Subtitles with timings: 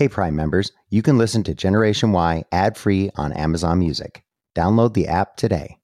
[0.00, 4.24] Hey, Prime members, you can listen to Generation Y ad free on Amazon Music.
[4.56, 5.76] Download the app today.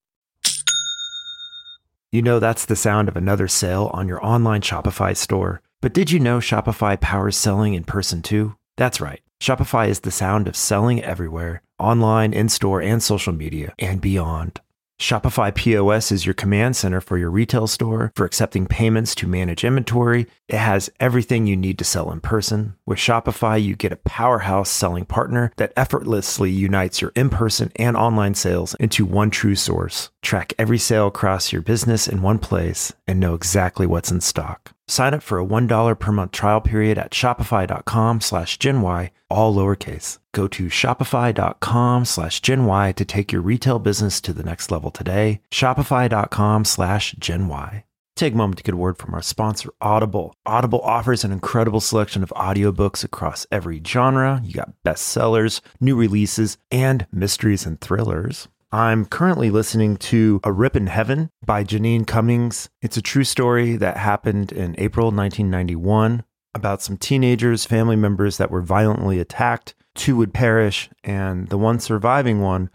[2.10, 5.60] You know that's the sound of another sale on your online Shopify store.
[5.82, 8.54] But did you know Shopify powers selling in person too?
[8.78, 9.20] That's right.
[9.38, 14.62] Shopify is the sound of selling everywhere online, in store, and social media, and beyond.
[14.98, 19.62] Shopify POS is your command center for your retail store for accepting payments to manage
[19.62, 20.26] inventory.
[20.48, 22.76] It has everything you need to sell in person.
[22.86, 27.96] With Shopify, you get a powerhouse selling partner that effortlessly unites your in person and
[27.96, 30.10] online sales into one true source.
[30.22, 34.75] Track every sale across your business in one place and know exactly what's in stock.
[34.88, 40.18] Sign up for a $1 per month trial period at shopify.com slash GenY, all lowercase.
[40.32, 45.40] Go to shopify.com slash GenY to take your retail business to the next level today.
[45.50, 47.82] Shopify.com slash GenY.
[48.14, 50.34] Take a moment to get a word from our sponsor, Audible.
[50.46, 54.40] Audible offers an incredible selection of audiobooks across every genre.
[54.42, 58.48] You got bestsellers, new releases, and mysteries and thrillers.
[58.72, 62.68] I'm currently listening to A Rip in Heaven by Jeanine Cummins.
[62.82, 68.50] It's a true story that happened in April 1991 about some teenagers, family members that
[68.50, 69.76] were violently attacked.
[69.94, 72.68] Two would perish, and the one surviving one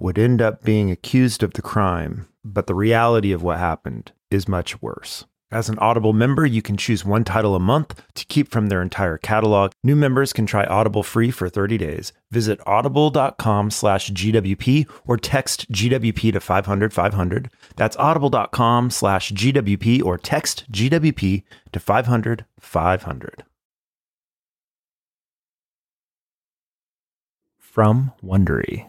[0.00, 2.26] would end up being accused of the crime.
[2.44, 5.26] But the reality of what happened is much worse.
[5.52, 8.82] As an Audible member, you can choose one title a month to keep from their
[8.82, 9.70] entire catalog.
[9.84, 12.12] New members can try Audible free for 30 days.
[12.32, 17.50] Visit audible.com slash GWP or text GWP to 500 500.
[17.76, 23.44] That's audible.com slash GWP or text GWP to 500 500.
[27.60, 28.86] From Wondery.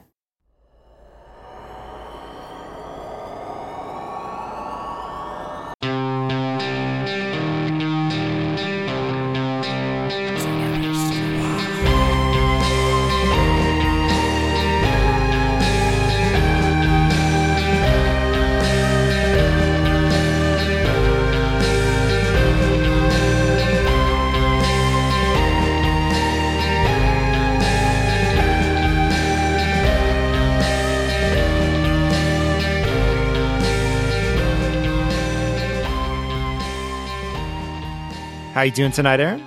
[38.57, 39.45] How you doing tonight, Aaron?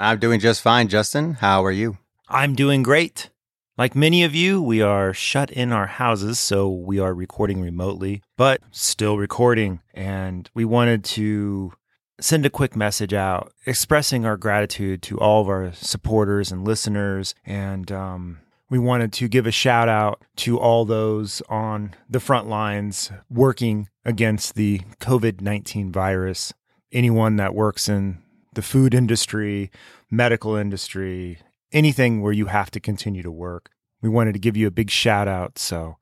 [0.00, 1.34] I'm doing just fine, Justin.
[1.34, 1.98] How are you?
[2.28, 3.30] I'm doing great.
[3.78, 8.22] Like many of you, we are shut in our houses, so we are recording remotely,
[8.36, 9.82] but still recording.
[9.94, 11.74] And we wanted to
[12.18, 17.36] send a quick message out expressing our gratitude to all of our supporters and listeners.
[17.46, 22.48] And um, we wanted to give a shout out to all those on the front
[22.48, 26.52] lines working against the COVID 19 virus.
[26.90, 28.23] Anyone that works in
[28.54, 29.70] the food industry,
[30.10, 31.38] medical industry,
[31.72, 33.70] anything where you have to continue to work.
[34.02, 35.58] We wanted to give you a big shout out.
[35.58, 35.96] So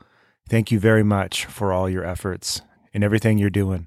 [0.48, 3.86] thank you very much for all your efforts and everything you're doing.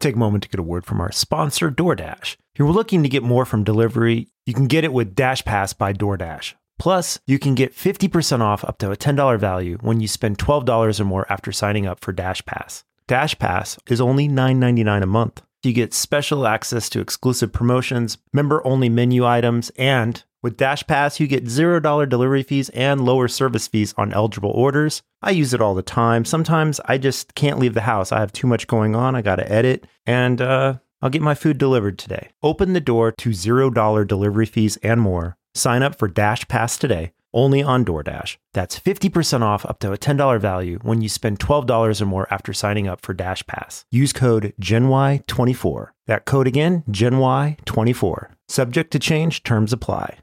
[0.00, 2.34] Take a moment to get a word from our sponsor, DoorDash.
[2.34, 5.92] If you're looking to get more from delivery, you can get it with DashPass by
[5.92, 6.54] DoorDash.
[6.78, 11.00] Plus, you can get 50% off up to a $10 value when you spend $12
[11.00, 12.84] or more after signing up for DashPass.
[13.08, 15.42] Dash Pass is only $9.99 a month.
[15.62, 21.26] You get special access to exclusive promotions, member only menu items, and with DashPass, you
[21.26, 25.02] get $0 delivery fees and lower service fees on eligible orders.
[25.20, 26.24] I use it all the time.
[26.24, 28.12] Sometimes I just can't leave the house.
[28.12, 29.16] I have too much going on.
[29.16, 32.28] I got to edit, and uh, I'll get my food delivered today.
[32.40, 35.36] Open the door to $0 delivery fees and more.
[35.56, 38.36] Sign up for DashPass today only on DoorDash.
[38.54, 42.52] That's 50% off up to a $10 value when you spend $12 or more after
[42.52, 43.84] signing up for DashPass.
[43.90, 45.88] Use code GENY24.
[46.06, 48.30] That code again, GENY24.
[48.48, 50.18] Subject to change, terms apply.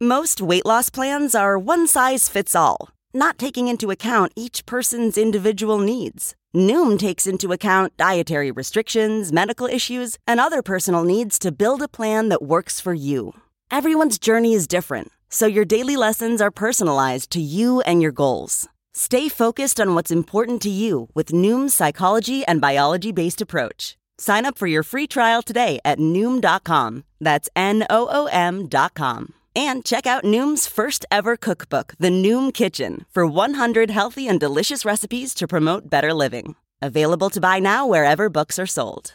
[0.00, 5.16] Most weight loss plans are one size fits all, not taking into account each person's
[5.16, 6.34] individual needs.
[6.54, 11.88] Noom takes into account dietary restrictions, medical issues, and other personal needs to build a
[11.88, 13.32] plan that works for you.
[13.70, 18.68] Everyone's journey is different so your daily lessons are personalized to you and your goals.
[18.94, 23.96] Stay focused on what's important to you with Noom's psychology and biology based approach.
[24.18, 27.04] Sign up for your free trial today at Noom.com.
[27.20, 29.34] That's N O O M.com.
[29.54, 34.84] And check out Noom's first ever cookbook, The Noom Kitchen, for 100 healthy and delicious
[34.84, 36.56] recipes to promote better living.
[36.82, 39.14] Available to buy now wherever books are sold.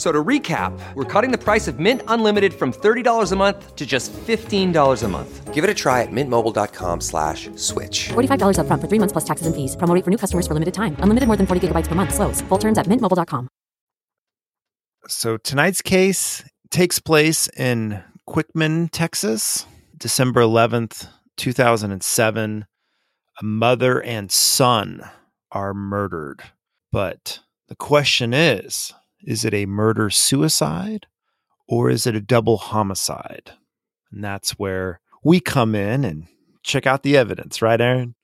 [0.00, 3.84] So to recap, we're cutting the price of Mint Unlimited from $30 a month to
[3.84, 5.52] just $15 a month.
[5.52, 8.08] Give it a try at mintmobile.com slash switch.
[8.08, 9.76] $45 upfront for three months plus taxes and fees.
[9.76, 10.96] Promo rate for new customers for limited time.
[11.00, 12.14] Unlimited more than 40 gigabytes per month.
[12.14, 12.40] Slows.
[12.48, 13.48] Full terms at mintmobile.com.
[15.06, 19.66] So tonight's case takes place in Quitman, Texas,
[19.98, 22.64] December 11th, 2007.
[23.38, 25.02] A mother and son
[25.52, 26.40] are murdered.
[26.90, 28.94] But the question is
[29.24, 31.06] is it a murder suicide
[31.68, 33.52] or is it a double homicide?
[34.12, 36.26] And that's where we come in and
[36.62, 38.14] check out the evidence, right, Aaron?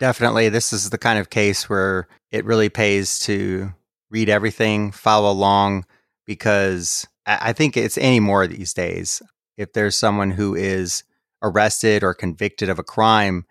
[0.00, 0.48] Definitely.
[0.48, 3.72] This is the kind of case where it really pays to
[4.10, 5.84] read everything, follow along,
[6.24, 9.20] because I think it's any more these days.
[9.56, 11.02] If there's someone who is
[11.42, 13.44] arrested or convicted of a crime,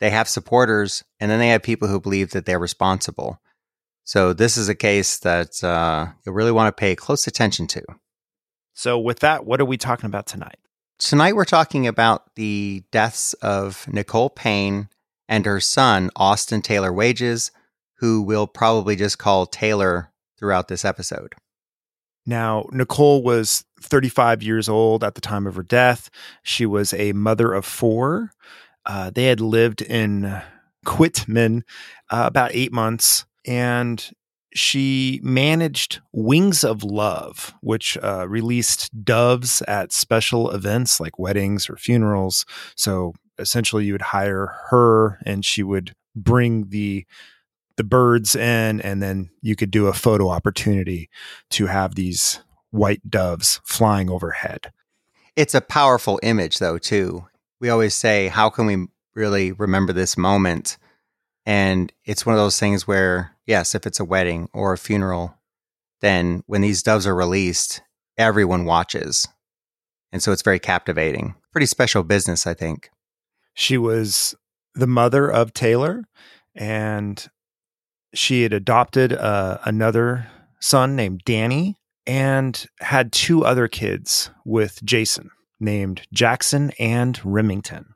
[0.00, 3.40] they have supporters and then they have people who believe that they're responsible.
[4.04, 7.82] So this is a case that uh, you really want to pay close attention to.
[8.74, 10.58] So, with that, what are we talking about tonight?
[10.98, 14.88] Tonight, we're talking about the deaths of Nichole Payne
[15.28, 17.50] and her son, Austin Taylor Wages,
[17.98, 21.34] who we'll probably just call Taylor throughout this episode.
[22.24, 26.08] Now, Nichole was 35 years old at the time of her death.
[26.42, 28.30] She was a mother of four.
[28.86, 30.40] Uh, they had lived in
[30.84, 31.64] Quitman
[32.10, 34.12] uh, about eight months and
[34.54, 41.76] she managed Wings of Love, which uh, released doves at special events like weddings or
[41.76, 42.44] funerals.
[42.76, 47.06] So essentially, you would hire her, and she would bring the
[47.76, 51.08] the birds in, and then you could do a photo opportunity
[51.50, 52.40] to have these
[52.70, 54.72] white doves flying overhead.
[55.36, 56.76] It's a powerful image, though.
[56.76, 57.26] Too,
[57.60, 60.76] we always say, "How can we really remember this moment?"
[61.44, 65.36] And it's one of those things where, yes, if it's a wedding or a funeral,
[66.00, 67.82] then when these doves are released,
[68.16, 69.26] everyone watches.
[70.12, 71.34] And so it's very captivating.
[71.50, 72.90] Pretty special business, I think.
[73.54, 74.34] She was
[74.74, 76.04] the mother of Taylor,
[76.54, 77.28] and
[78.14, 80.28] she had adopted uh, another
[80.60, 85.30] son named Danny and had two other kids with Jason
[85.60, 87.94] named Jackson and Remington.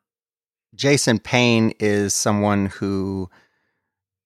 [0.77, 3.29] Jason Payne is someone who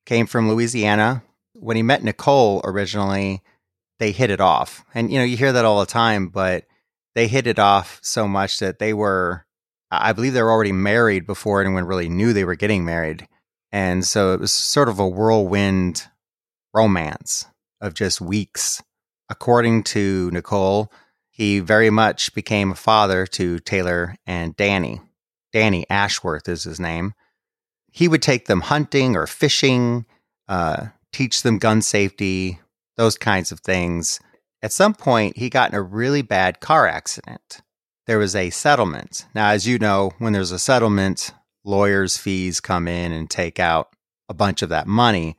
[0.04, 1.22] came from Louisiana.
[1.54, 3.42] When he met Nichole originally,
[3.98, 4.84] they hit it off.
[4.94, 6.64] And, you know, you hear that all the time, but
[7.14, 9.46] they hit it off so much that they were,
[9.90, 13.28] I believe they were already married before anyone really knew they were getting married.
[13.72, 16.08] And so it was sort of a whirlwind
[16.74, 17.46] romance
[17.80, 18.82] of just weeks.
[19.28, 20.90] According to Nichole,
[21.28, 25.00] he very much became a father to Taylor and Danny.
[25.52, 27.14] Danny Ashworth is his name.
[27.90, 30.06] He would take them hunting or fishing,
[30.48, 32.60] uh, teach them gun safety,
[32.96, 34.20] those kinds of things.
[34.62, 37.60] At some point, he got in a really bad car accident.
[38.06, 39.26] There was a settlement.
[39.34, 41.32] Now, as you know, when there's a settlement,
[41.64, 43.94] lawyers' fees come in and take out
[44.28, 45.36] a bunch of that money.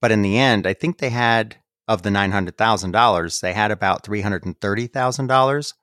[0.00, 1.56] But in the end, I think they had,
[1.86, 5.74] of the $900,000, they had about $330,000.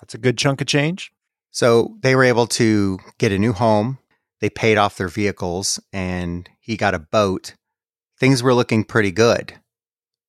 [0.00, 1.12] That's a good chunk of change.
[1.52, 3.98] So they were able to get a new home.
[4.40, 7.54] They paid off their vehicles and he got a boat.
[8.18, 9.54] Things were looking pretty good.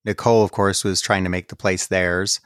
[0.06, 2.40] Nichole, of course, was trying to make the place theirs,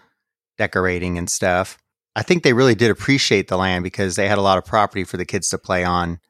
[0.56, 1.76] decorating and stuff.
[2.14, 5.04] I think they really did appreciate the land because they had a lot of property
[5.04, 6.20] for the kids to play on.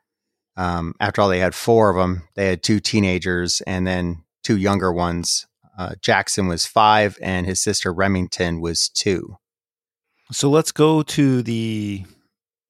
[0.57, 2.25] Um, after all, they had four of them.
[2.35, 5.47] They had two teenagers and then two younger ones.
[5.79, 9.37] Uh, Jackson was five, and his sister Remington was two.
[10.33, 12.05] So let's go to the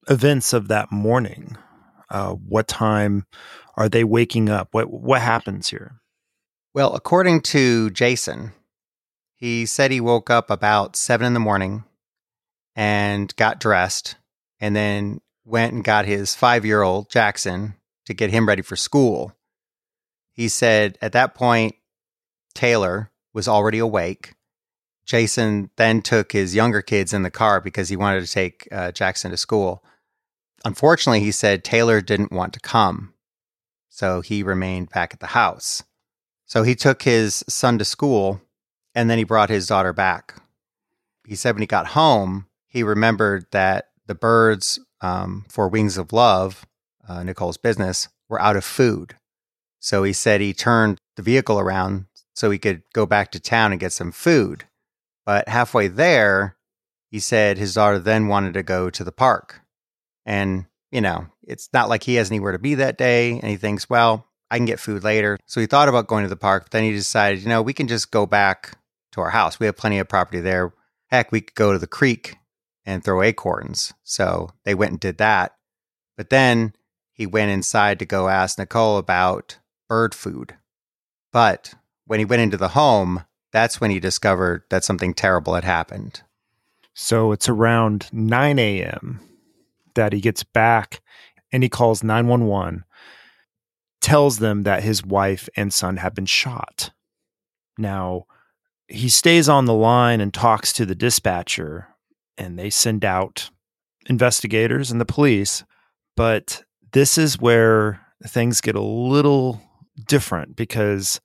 [0.08, 1.56] events of that morning.
[2.10, 3.26] Uh, what time
[3.76, 4.68] are they waking up?
[4.72, 6.00] What what happens here?
[6.74, 8.52] Well, according to Jason,
[9.36, 11.84] he said he woke up about seven in the morning
[12.74, 14.16] and got dressed,
[14.60, 17.74] and then went and got his five year old Jackson
[18.06, 19.32] to get him ready for school.
[20.32, 21.74] He said at that point,
[22.54, 24.34] Taylor was already awake.
[25.04, 28.92] Jason then took his younger kids in the car because he wanted to take uh,
[28.92, 29.82] Jackson to school.
[30.64, 33.14] Unfortunately, he said Taylor didn't want to come,
[33.88, 35.82] so he remained back at the house.
[36.46, 38.40] So he took his son to school
[38.94, 40.34] and then he brought his daughter back.
[41.26, 46.12] He said when he got home, he remembered that the birds um, for Wings of
[46.12, 46.66] Love,
[47.06, 49.14] uh, Nichole's business, were out of food.
[49.78, 53.72] So he said he turned the vehicle around so he could go back to town
[53.72, 54.64] and get some food.
[55.26, 56.56] But halfway there,
[57.10, 59.60] he said his daughter then wanted to go to the park.
[60.28, 63.32] And, you know, it's not like he has anywhere to be that day.
[63.40, 65.38] And he thinks, well, I can get food later.
[65.46, 67.72] So he thought about going to the park, but then he decided, you know, we
[67.72, 68.76] can just go back
[69.12, 69.58] to our house.
[69.58, 70.74] We have plenty of property there.
[71.06, 72.36] heck, we could go to the creek
[72.84, 73.94] and throw acorns.
[74.04, 75.56] So they went and did that.
[76.18, 76.74] But then
[77.10, 79.58] he went inside to go ask Nichole about
[79.88, 80.56] bird food.
[81.32, 81.74] But
[82.06, 86.22] when he went into the home, that's when he discovered that something terrible had happened.
[86.92, 89.20] So it's around 9 a.m.
[89.98, 91.00] that he gets back
[91.50, 92.84] and he calls 911,
[94.00, 96.92] tells them that his wife and son have been shot.
[97.76, 98.26] Now,
[98.86, 101.88] he stays on the line and talks to the dispatcher,
[102.36, 103.50] and they send out
[104.06, 105.64] investigators and the police.
[106.16, 106.62] But
[106.92, 109.60] this is where things get a little
[110.06, 111.20] different because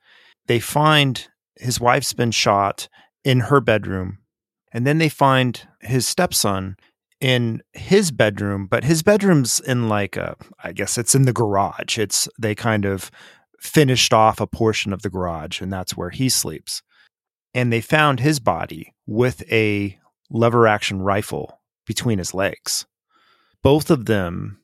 [0.47, 1.27] they find
[1.57, 2.89] his wife's been shot
[3.23, 4.17] in her bedroom,
[4.71, 6.75] and then they find his stepson
[7.23, 11.97] in his bedroom, but his bedroom's in like a, I guess it's in the garage.
[11.97, 13.09] It's, they kind of
[13.61, 16.81] finished off a portion of the garage, and that's where he sleeps.
[17.53, 19.97] And they found his body with a
[20.29, 22.85] lever action rifle between his legs.
[23.61, 24.59] Both of them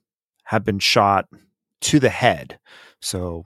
[0.48, 1.30] have been shot
[1.80, 2.60] to the head.
[3.00, 3.46] So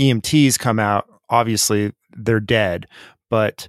[0.00, 2.88] EMTs come out, obviously they're dead,
[3.30, 3.68] but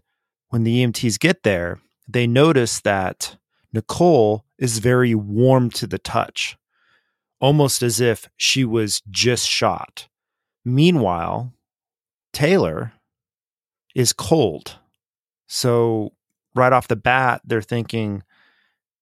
[0.50, 3.38] when the EMTs get there, they notice that
[3.74, 6.58] Nichole is very warm to the touch,
[7.42, 10.08] almost as if she was just shot.
[10.64, 11.52] Meanwhile,
[12.32, 12.94] Taylor
[13.94, 14.78] is cold.
[15.48, 16.14] So,
[16.56, 18.24] right off the bat, they're thinking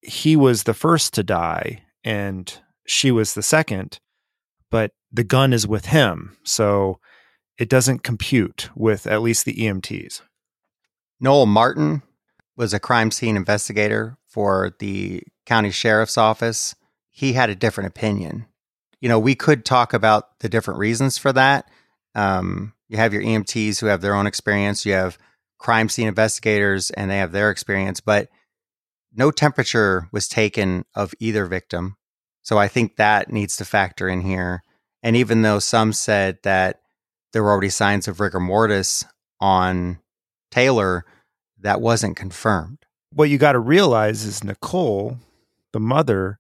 [0.02, 2.52] he was the first to die and
[2.88, 4.00] she was the second,
[4.72, 6.38] but the gun is with him.
[6.44, 7.00] So,
[7.60, 10.24] it doesn't compute with at least the EMTs.
[11.20, 12.02] Noel Martin
[12.62, 16.76] was a crime scene investigator for the county sheriff's office.
[17.10, 18.46] He had a different opinion.
[19.00, 21.68] You know, we could talk about the different reasons for that.
[22.14, 25.18] Um, you have your EMTs who have their own experience, you have
[25.58, 28.30] crime scene investigators and they have their experience, but
[29.12, 31.98] no temperature was taken of either victim.
[32.44, 34.62] So I think that needs to factor in here.
[35.02, 36.82] And even though some said that
[37.34, 39.04] there were already signs of rigor mortis
[39.40, 39.98] on
[40.52, 41.06] Taylor,
[41.62, 42.80] that wasn't confirmed.
[43.14, 45.18] What you got to realize is Nichole,
[45.74, 46.40] the mother,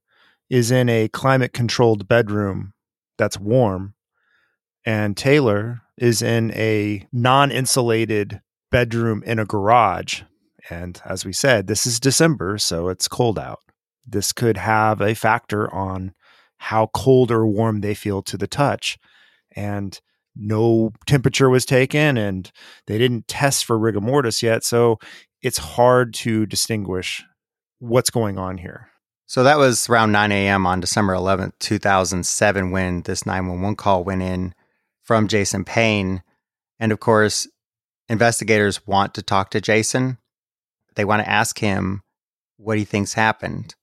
[0.50, 2.74] is in a climate controlled bedroom
[3.18, 3.94] that's warm,
[4.86, 10.24] and Taylor is in a non insulated bedroom in a garage.
[10.70, 13.60] And as we said, this is December, so it's cold out.
[14.06, 16.14] This could have a factor on
[16.58, 18.98] how cold or warm they feel to the touch.
[19.56, 20.00] And
[20.36, 22.52] no temperature was taken and
[22.88, 24.64] they didn't test for rigor mortis yet.
[24.64, 25.00] So
[25.42, 27.24] it's hard to distinguish
[27.80, 28.90] what's going on here.
[29.26, 30.68] So that was around 9 a.m.
[30.68, 34.54] on December 11th, 2007, when this 911 call went in
[35.02, 36.22] from Jason Payne.
[36.80, 37.48] And of course,
[38.10, 40.18] investigators want to talk to Jason.
[40.96, 42.04] They want to ask him
[42.58, 43.76] what he thinks happened.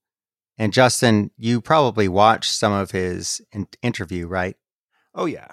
[0.58, 4.56] And Justin, you probably watched some of his in- interview, right?
[5.14, 5.48] Oh, yeah.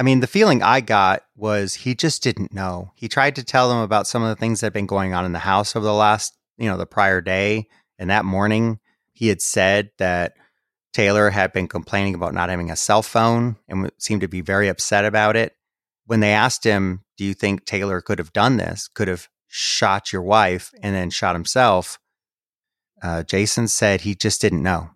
[0.00, 2.90] I mean, the feeling I got was he just didn't know.
[2.94, 5.26] He tried to tell them about some of the things that had been going on
[5.26, 7.68] in the house over the last, you know, the prior day.
[7.98, 8.80] And that morning,
[9.12, 10.32] he had said that
[10.94, 14.68] Taylor had been complaining about not having a cell phone and seemed to be very
[14.68, 15.54] upset about it.
[16.06, 20.14] When they asked him, Do you think Taylor could have done this, could have shot
[20.14, 21.98] your wife and then shot himself?
[23.02, 24.92] Uh, Jason said he just didn't know.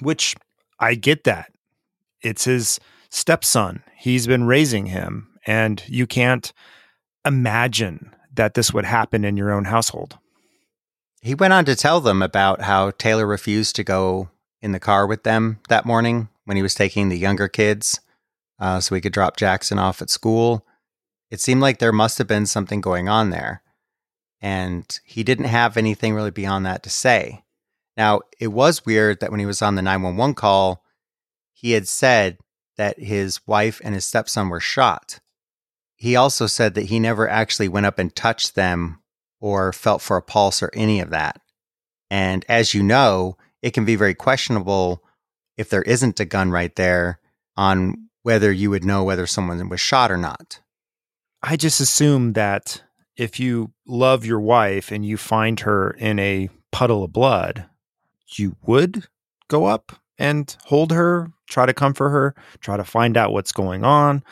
[0.00, 0.36] Which
[0.78, 1.52] I get that.
[2.22, 2.80] It's his
[3.10, 3.82] stepson.
[3.96, 6.52] He's been raising him, and you can't
[7.24, 10.18] imagine that this would happen in your own household.
[11.20, 14.30] He went on to tell them about how Taylor refused to go
[14.62, 18.00] in the car with them that morning when he was taking the younger kids
[18.58, 20.66] uh, so he could drop Jackson off at school.
[21.30, 23.62] It seemed like there must have been something going on there.
[24.40, 27.44] And he didn't have anything really beyond that to say.
[27.96, 30.82] Now, it was weird that when he was on the 911 call,
[31.52, 32.38] he had said
[32.80, 35.20] that his wife and his stepson were shot.
[35.96, 39.02] He also said that he never actually went up and touched them
[39.38, 41.42] or felt for a pulse or any of that.
[42.10, 45.04] And as you know, it can be very questionable
[45.58, 47.20] if there isn't a gun right there
[47.54, 50.60] on whether you would know whether someone was shot or not.
[51.42, 52.82] I just assume that
[53.14, 57.66] if you love your wife and you find her in a puddle of blood,
[58.38, 59.06] you would
[59.48, 63.84] go up and hold her, try to comfort her, try to find out what's going
[63.84, 64.22] on.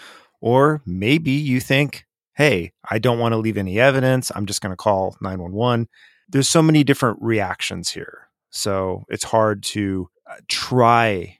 [0.40, 4.32] Or maybe you think, hey, I don't want to leave any evidence.
[4.34, 5.88] I'm just going to call 911.
[6.28, 8.28] There's so many different reactions here.
[8.50, 11.38] So it's hard to uh, try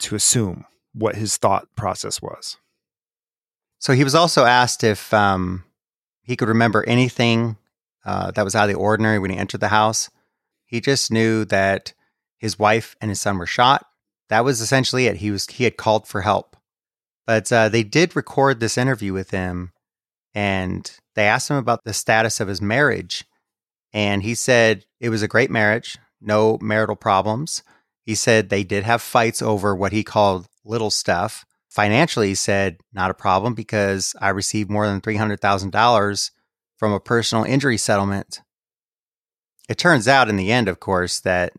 [0.00, 2.58] to assume what his thought process was.
[3.78, 5.64] So he was also asked if um,
[6.22, 7.56] he could remember anything
[8.04, 10.10] uh, that was out of the ordinary when he entered the house.
[10.64, 11.92] He just knew that
[12.38, 13.86] his wife and his son were shot.
[14.28, 15.16] That was essentially it.
[15.16, 16.56] He was he had called for help,
[17.26, 19.72] but uh, they did record this interview with him,
[20.34, 23.24] and they asked him about the status of his marriage,
[23.92, 27.62] and he said it was a great marriage, no marital problems.
[28.04, 31.44] He said they did have fights over what he called little stuff.
[31.68, 36.30] Financially, he said not a problem because I received more than three hundred thousand dollars
[36.78, 38.40] from a personal injury settlement.
[39.68, 41.52] It turns out in the end, of course, that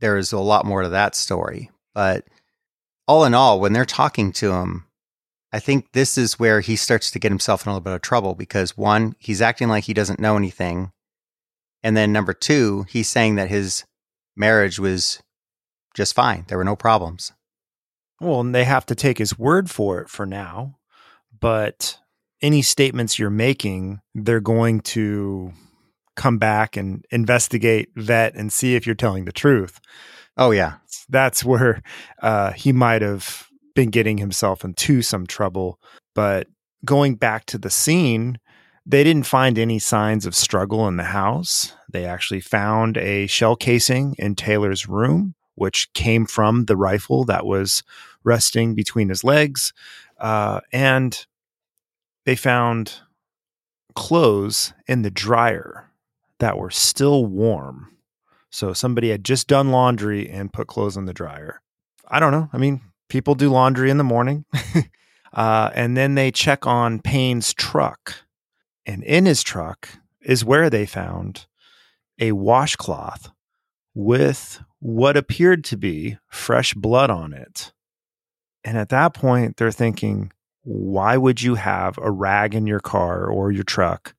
[0.00, 1.70] there is a lot more to that story.
[1.94, 2.24] But
[3.06, 4.86] all in all, when they're talking to him,
[5.52, 8.02] I think this is where he starts to get himself in a little bit of
[8.02, 10.92] trouble because one, he's acting like he doesn't know anything.
[11.82, 13.84] And then number two, he's saying that his
[14.34, 15.22] marriage was
[15.94, 16.44] just fine.
[16.48, 17.32] There were no problems.
[18.20, 20.78] Well, and they have to take his word for it for now.
[21.38, 21.98] But
[22.40, 25.52] any statements you're making, they're going to
[26.16, 29.80] come back and investigate, vet, and see if you're telling the truth.
[30.36, 30.74] Oh, yeah.
[31.08, 31.82] That's where
[32.22, 35.78] uh, he might have been getting himself into some trouble.
[36.14, 36.48] But
[36.84, 38.38] going back to the scene,
[38.84, 41.74] they didn't find any signs of struggle in the house.
[41.90, 47.46] They actually found a shell casing in Taylor's room, which came from the rifle that
[47.46, 47.82] was
[48.24, 49.72] resting between his legs.
[50.18, 51.26] Uh, and
[52.24, 53.00] they found
[53.94, 55.90] clothes in the dryer
[56.38, 57.88] that were still warm.
[58.52, 61.62] So somebody had just done laundry and put clothes in the dryer.
[62.06, 62.50] I don't know.
[62.52, 64.44] I mean, people do laundry in the morning.
[65.32, 68.14] uh, and then they check on Payne's truck.
[68.84, 69.88] And in his truck
[70.20, 71.46] is where they found
[72.18, 73.30] a washcloth
[73.94, 77.72] with what appeared to be fresh blood on it.
[78.64, 80.30] And at that point, they're thinking,
[80.62, 84.14] why would you have a rag in your car or your truck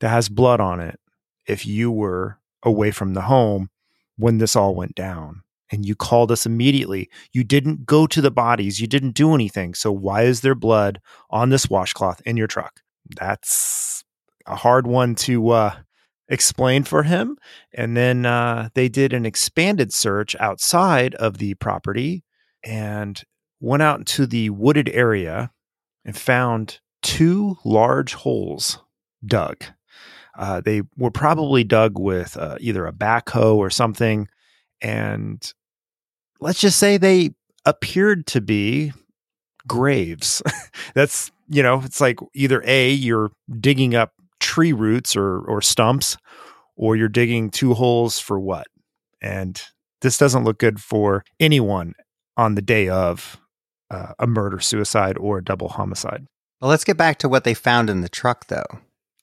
[0.00, 0.98] that has blood on it
[1.46, 3.70] if you were away from the home
[4.16, 5.42] when this all went down?
[5.70, 7.10] And you called us immediately.
[7.32, 8.80] You didn't go to the bodies.
[8.80, 9.74] You didn't do anything.
[9.74, 12.80] So why is there blood on this washcloth in your truck?
[13.16, 14.04] That's
[14.46, 15.74] a hard one to uh,
[16.28, 17.36] explain for him.
[17.74, 22.24] And then uh, they did an expanded search outside of the property
[22.64, 23.20] and
[23.60, 25.50] went out into the wooded area
[26.04, 28.78] and found two large holes
[29.24, 29.64] dug.
[30.36, 34.28] Uh, they were probably dug with uh, either a backhoe or something.
[34.80, 35.52] And
[36.40, 37.30] let's just say they
[37.64, 38.92] appeared to be
[39.66, 40.42] graves.
[40.94, 46.16] That's, you know, it's like either A, you're digging up tree roots or, or stumps,
[46.76, 48.66] or you're digging two holes for what?
[49.22, 49.60] And
[50.02, 51.94] this doesn't look good for anyone
[52.36, 53.38] on the day of
[53.90, 56.26] uh, a murder suicide or a double homicide.
[56.60, 58.66] Well, let's get back to what they found in the truck, though.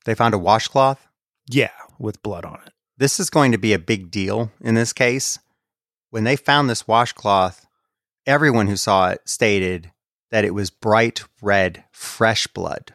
[0.05, 1.07] They found a washcloth.
[1.49, 2.73] Yeah, with blood on it.
[2.97, 5.39] This is going to be a big deal in this case.
[6.09, 7.65] When they found this washcloth,
[8.25, 9.91] everyone who saw it stated
[10.31, 12.93] that it was bright red, fresh blood.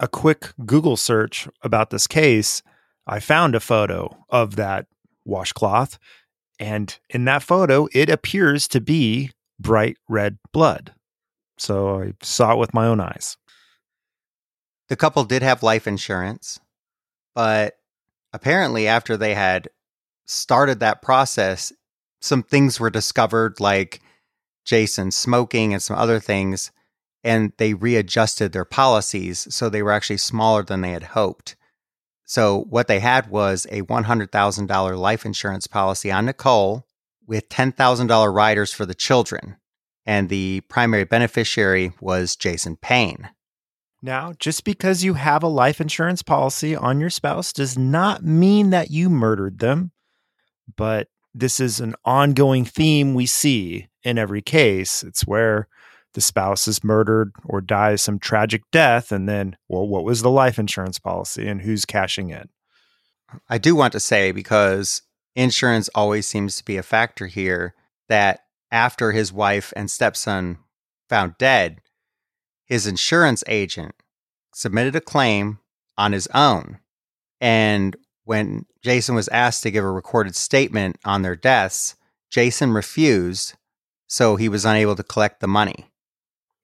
[0.00, 2.62] A quick Google search about this case,
[3.06, 4.86] I found a photo of that
[5.24, 5.98] washcloth.
[6.58, 10.92] And in that photo, it appears to be bright red blood.
[11.58, 13.36] So I saw it with my own eyes.
[14.92, 16.60] The couple did have life insurance,
[17.34, 17.78] but
[18.34, 19.70] apparently, after they had
[20.26, 21.72] started that process,
[22.20, 24.02] some things were discovered, like
[24.66, 26.72] Jason smoking and some other things,
[27.24, 29.46] and they readjusted their policies.
[29.48, 31.56] So they were actually smaller than they had hoped.
[32.26, 36.82] So what they had was a $100,000 life insurance policy on Nichole
[37.26, 39.56] with $10,000 riders for the children.
[40.04, 43.30] And the primary beneficiary was Jason Payne.
[44.02, 48.70] Now, just because you have a life insurance policy on your spouse does not mean
[48.70, 49.92] that you murdered them.
[50.76, 55.04] But this is an ongoing theme we see in every case.
[55.04, 55.68] It's where
[56.14, 59.12] the spouse is murdered or dies some tragic death.
[59.12, 62.48] And then, well, what was the life insurance policy and who's cashing in?
[63.48, 65.02] I do want to say, because
[65.36, 67.74] insurance always seems to be a factor here,
[68.08, 70.58] that after his wife and stepson
[71.08, 71.80] found dead,
[72.64, 73.94] his insurance agent
[74.54, 75.58] submitted a claim
[75.98, 76.78] on his own.
[77.40, 81.96] And when Jason was asked to give a recorded statement on their deaths,
[82.30, 83.54] Jason refused,
[84.06, 85.90] so he was unable to collect the money.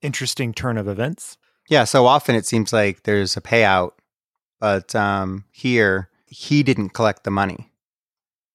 [0.01, 1.37] Interesting turn of events.
[1.69, 3.93] Yeah, so often it seems like there's a payout,
[4.61, 7.73] but um, here he didn't collect the money.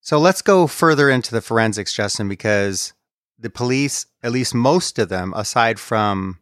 [0.01, 2.93] So let's go further into the forensics, Justin, because
[3.38, 6.39] the police, at least most of them, aside from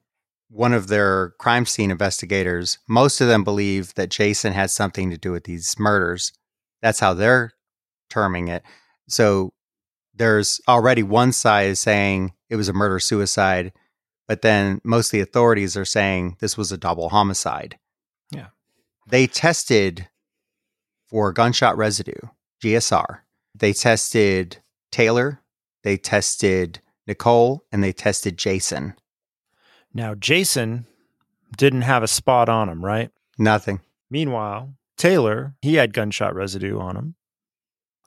[0.52, 5.18] one of their crime scene investigators, most of them believe that Jason had something to
[5.18, 6.34] do with these murders.
[6.82, 7.54] That's how they're
[8.10, 8.64] terming it.
[9.08, 9.54] So
[10.14, 13.72] there's already one side saying it was a murder suicide,
[14.28, 17.78] but then most of the authorities are saying this was a double homicide.
[18.30, 18.48] Yeah.
[19.08, 20.10] They tested
[21.08, 22.28] for gunshot residue,
[22.62, 23.20] GSR.
[23.56, 24.58] They tested
[24.92, 25.42] Taylor,
[25.84, 28.96] they tested Nichole, and they tested Jason.
[29.94, 30.86] Now, Jason
[31.58, 33.12] didn't have a spot on him, right?
[33.38, 33.82] Nothing.
[34.10, 37.16] Meanwhile, Taylor, he had gunshot residue on him.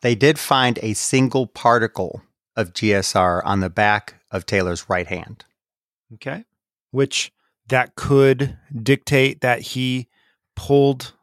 [0.02, 2.22] They did find a single particle
[2.56, 5.44] of GSR on the back of Taylor's right hand.
[6.14, 6.44] Okay.
[6.90, 7.32] Which
[7.68, 10.08] that could dictate that he
[10.54, 11.14] pulled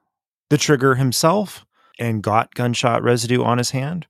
[0.50, 1.66] the trigger himself
[2.00, 4.08] and got gunshot residue on his hand.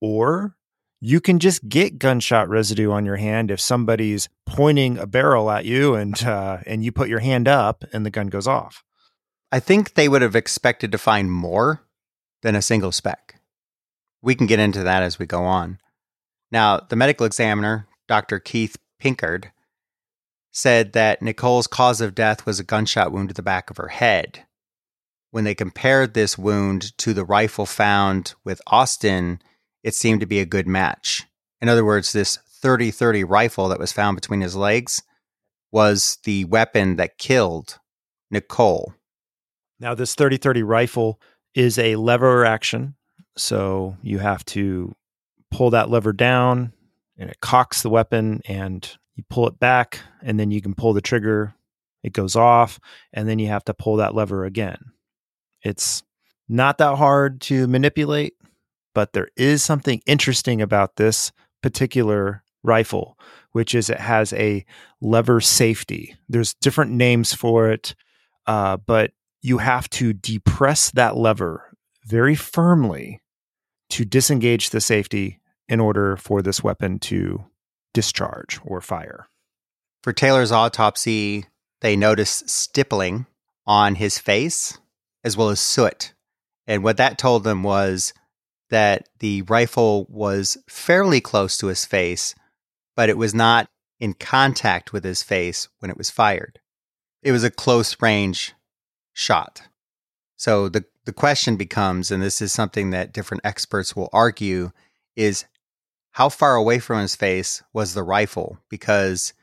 [0.00, 0.56] Or
[1.04, 5.64] you can just get gunshot residue on your hand if somebody's pointing a barrel at
[5.64, 8.84] you and uh, and you put your hand up and the gun goes off.
[9.50, 11.82] I think they would have expected to find more
[12.42, 13.40] than a single speck.
[14.22, 15.80] We can get into that as we go on.
[16.52, 18.38] Now, the medical examiner, Dr.
[18.38, 19.46] Keith Pinckard,
[20.52, 23.88] said that Nichole's cause of death was a gunshot wound to the back of her
[23.88, 24.44] head.
[25.32, 29.40] When they compared this wound to the rifle found with Austin,
[29.82, 31.26] it seemed to be a good match.
[31.60, 35.02] In other words, this 30 30 rifle that was found between his legs
[35.70, 37.78] was the weapon that killed
[38.32, 38.94] Nichole.
[39.80, 41.20] Now, this 30 30 rifle
[41.54, 42.94] is a lever action.
[43.36, 44.94] So you have to
[45.50, 46.72] pull that lever down
[47.18, 50.92] and it cocks the weapon and you pull it back and then you can pull
[50.92, 51.54] the trigger.
[52.02, 52.80] It goes off
[53.12, 54.92] and then you have to pull that lever again.
[55.62, 56.02] It's
[56.48, 58.34] not that hard to manipulate,
[58.94, 63.18] but there is something interesting about this particular rifle,
[63.52, 64.64] which is it has a
[65.00, 66.16] lever safety.
[66.28, 67.94] There's different names for it,
[68.46, 71.76] uh, but you have to depress that lever
[72.06, 73.20] very firmly
[73.90, 77.44] to disengage the safety in order for this weapon to
[77.94, 79.28] discharge or fire.
[80.02, 81.46] For Taylor's autopsy,
[81.80, 83.26] they noticed stippling
[83.66, 84.78] on his face
[85.24, 86.14] as well as soot.
[86.66, 88.12] And what that told them was
[88.72, 92.34] that the rifle was fairly close to his face,
[92.96, 93.68] but it was not
[94.00, 96.58] in contact with his face when it was fired.
[97.22, 98.54] It was a close range
[99.12, 99.60] shot.
[100.36, 104.72] So the, the question becomes, and this is something that different experts will argue,
[105.16, 105.44] is
[106.12, 108.56] how far away from his face was the rifle?
[108.70, 109.34] Because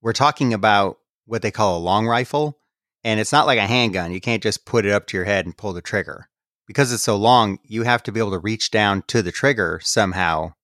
[0.00, 2.58] we're talking about what they call a long rifle,
[3.04, 4.12] and it's not like a handgun.
[4.12, 6.30] You can't just put it up to your head and pull the trigger
[6.72, 9.78] because it's so long, you have to be able to reach down to the trigger
[9.82, 10.54] somehow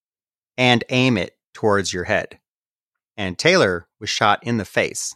[0.57, 2.38] and aim it towards your head.
[3.18, 5.14] And Taylor was shot in the face.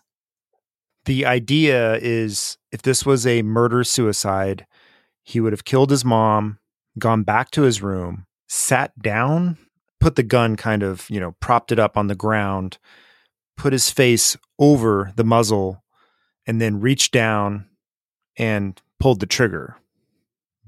[1.07, 4.66] The idea is if this was a murder suicide,
[5.22, 6.59] he would have killed his mom,
[6.98, 9.57] gone back to his room, sat down,
[9.98, 12.76] put the gun kind of, you know, propped it up on the ground,
[13.57, 15.83] put his face over the muzzle,
[16.46, 17.64] and then reached down
[18.37, 19.78] and pulled the trigger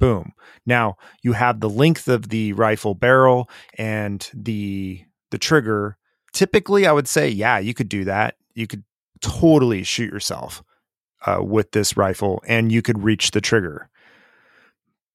[0.04, 0.32] boom.
[0.66, 5.96] Now you have the length of the rifle barrel and the the trigger.
[6.32, 8.36] Typically i would say yeah you could do that.
[8.54, 8.84] You could
[9.22, 10.62] totally shoot yourself
[11.24, 13.88] uh, with this rifle and you could reach the trigger.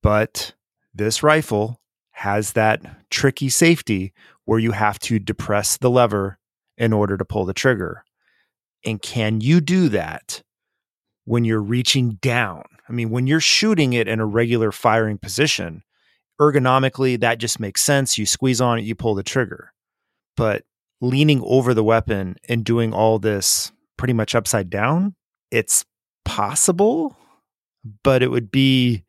[0.02, 0.54] But
[0.92, 1.80] this rifle
[2.12, 4.12] has that tricky safety
[4.46, 6.40] where you have to depress the lever
[6.78, 8.04] in order to pull the trigger.
[8.84, 10.42] And can you do that
[11.26, 15.84] when you're reaching down I mean, when you're shooting it in a regular firing position,
[16.42, 18.18] ergonomically, that just makes sense.
[18.18, 19.72] You squeeze on it, you pull the trigger.
[20.36, 20.64] But
[21.00, 25.16] leaning over the weapon and doing all this pretty much upside down,
[25.52, 25.86] it's
[26.26, 27.16] possible,
[28.04, 29.04] but it would be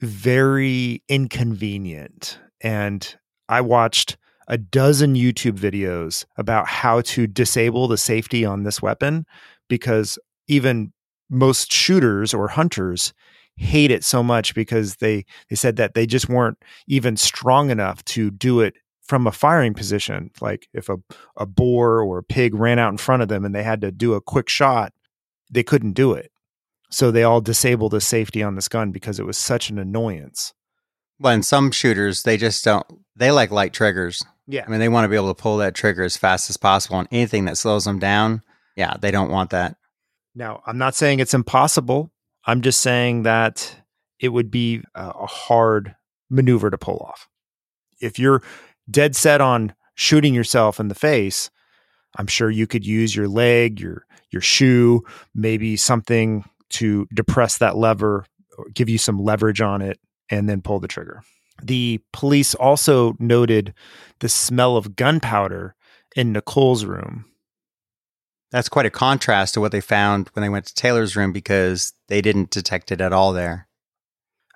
[0.00, 2.38] very inconvenient.
[2.60, 3.14] And
[3.48, 4.16] I watched
[4.46, 9.26] a dozen YouTube videos about how to disable the safety on this weapon
[9.68, 10.92] because even
[11.34, 13.12] most shooters or hunters
[13.56, 18.04] hate it so much because they they said that they just weren't even strong enough
[18.04, 20.30] to do it from a firing position.
[20.40, 20.96] Like if a,
[21.36, 23.92] a boar or a pig ran out in front of them and they had to
[23.92, 24.92] do a quick shot
[25.50, 26.32] they couldn't do it.
[26.90, 30.54] So they all disabled the safety on this gun because it was such an annoyance.
[31.20, 34.24] Well and some shooters they just don't they like light triggers.
[34.46, 34.64] Yeah.
[34.66, 36.98] I mean they want to be able to pull that trigger as fast as possible
[36.98, 38.42] and anything that slows them down
[38.76, 39.76] yeah they don't want that
[40.34, 42.10] now, I'm not saying it's impossible.
[42.46, 43.74] I'm just saying that
[44.20, 45.94] it would be a hard
[46.30, 47.28] maneuver to pull off.
[48.00, 48.42] If you're
[48.90, 51.50] dead set on shooting yourself in the face,
[52.16, 57.76] I'm sure you could use your leg, your your shoe, maybe something to depress that
[57.76, 58.26] lever
[58.58, 61.22] or give you some leverage on it and then pull the trigger.
[61.62, 63.74] The police also noted
[64.18, 65.76] the smell of gunpowder
[66.16, 67.26] in Nichole's room.
[68.54, 71.92] That's quite a contrast to what they found when they went to Taylor's room because
[72.06, 73.66] they didn't detect it at all there.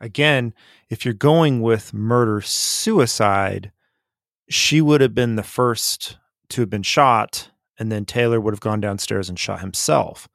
[0.01, 0.55] Again,
[0.89, 3.73] if you're going with murder suicide,
[4.49, 6.17] she would have been the first
[6.51, 10.29] to have been shot, and then Taylor would have gone downstairs and shot himself.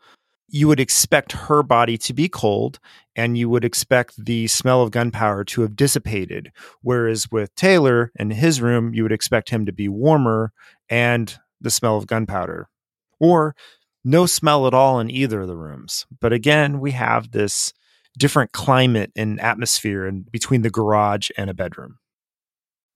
[0.49, 2.79] You would expect her body to be cold,
[3.15, 6.51] and you would expect the smell of gunpowder to have dissipated.
[6.81, 10.51] Whereas with Taylor in his room, you would expect him to be warmer
[10.89, 12.67] and the smell of gunpowder,
[13.23, 13.55] or
[14.03, 16.05] no smell at all in either of the rooms.
[16.19, 17.73] But again, we have this
[18.17, 21.97] different climate and atmosphere in between the garage and a bedroom.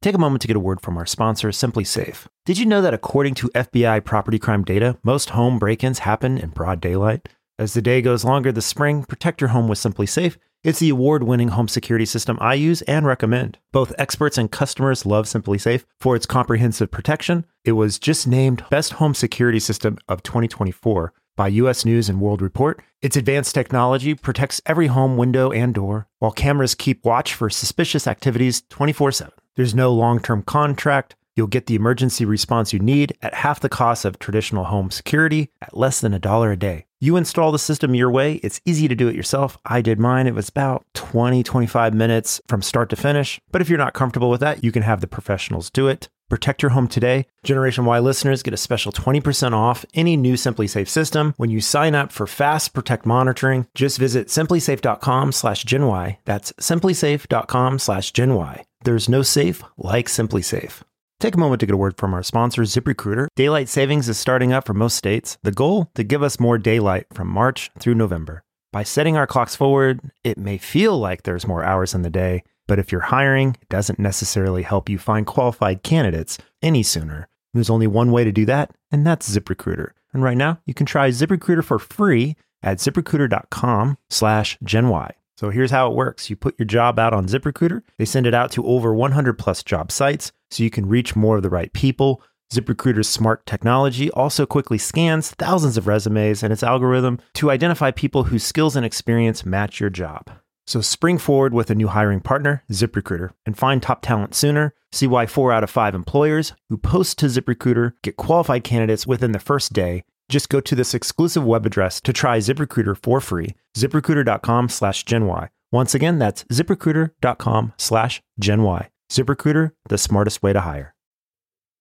[0.01, 2.27] Take a moment to get a word from our sponsor, SimpliSafe.
[2.45, 6.37] Did you know that according to FBI property crime data, most home break ins happen
[6.37, 7.29] in broad daylight?
[7.57, 10.37] As the day goes longer this spring, protect your home with SimpliSafe.
[10.67, 13.57] It's the award winning home security system I use and recommend.
[13.71, 17.45] Both experts and customers love SimpliSafe for its comprehensive protection.
[17.63, 22.41] It was just named Best Home Security System of 2024 by US News and World
[22.41, 22.81] Report.
[23.01, 28.05] Its advanced technology protects every home window and door, while cameras keep watch for suspicious
[28.05, 29.33] activities 24 7.
[29.55, 31.15] There's no long term contract.
[31.37, 35.49] You'll get the emergency response you need at half the cost of traditional home security
[35.61, 36.86] at less than a dollar a day.
[36.99, 38.35] You install the system your way.
[38.43, 39.57] It's easy to do it yourself.
[39.65, 40.25] I did mine.
[40.25, 43.39] It was about 20, 25 minutes from start to finish.
[43.51, 46.09] But if you're not comfortable with that, you can have the professionals do it.
[46.27, 47.27] Protect your home today.
[47.43, 51.93] Generation Y listeners get a special 20% off any new SimpliSafe system when you sign
[51.93, 53.67] up for Fast Protect monitoring.
[53.75, 56.17] Just visit simplisafe.com slash gen y.
[56.25, 58.65] That's simplisafe.com slash gen y.
[58.83, 60.81] There's no safe like SimpliSafe.
[61.19, 63.25] Take a moment to get a word from our sponsor, ZipRecruiter.
[63.35, 65.39] Daylight savings is starting up for most states.
[65.41, 68.43] The goal to give us more daylight from March through November.
[68.71, 72.43] By setting our clocks forward, it may feel like there's more hours in the day,
[72.67, 77.27] but if you're hiring, it doesn't necessarily help you find qualified candidates any sooner.
[77.51, 79.93] There's only one way to do that, and that's ZipRecruiter.
[80.13, 85.13] And right now, you can try ZipRecruiter for free at ziprecruiter.com slash GenY.
[85.35, 86.29] So here's how it works.
[86.29, 87.81] You put your job out on ZipRecruiter.
[87.97, 91.37] They send it out to over 100 plus job sites so you can reach more
[91.37, 92.21] of the right people.
[92.53, 98.25] ZipRecruiter's smart technology also quickly scans thousands of resumes and its algorithm to identify people
[98.25, 100.29] whose skills and experience match your job.
[100.65, 104.73] So spring forward with a new hiring partner, ZipRecruiter, and find top talent sooner.
[104.91, 109.31] See why four out of five employers who post to ZipRecruiter get qualified candidates within
[109.31, 113.55] the first day just go to this exclusive web address to try ZipRecruiter for free,
[113.75, 115.49] ziprecruiter.com slash GenY.
[115.71, 118.87] Once again, that's ziprecruiter.com slash GenY.
[119.09, 120.93] ZipRecruiter, the smartest way to hire.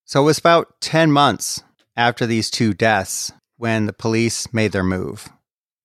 [0.05, 1.63] So it was about 10 months
[1.97, 5.29] after these two deaths when the police made their move.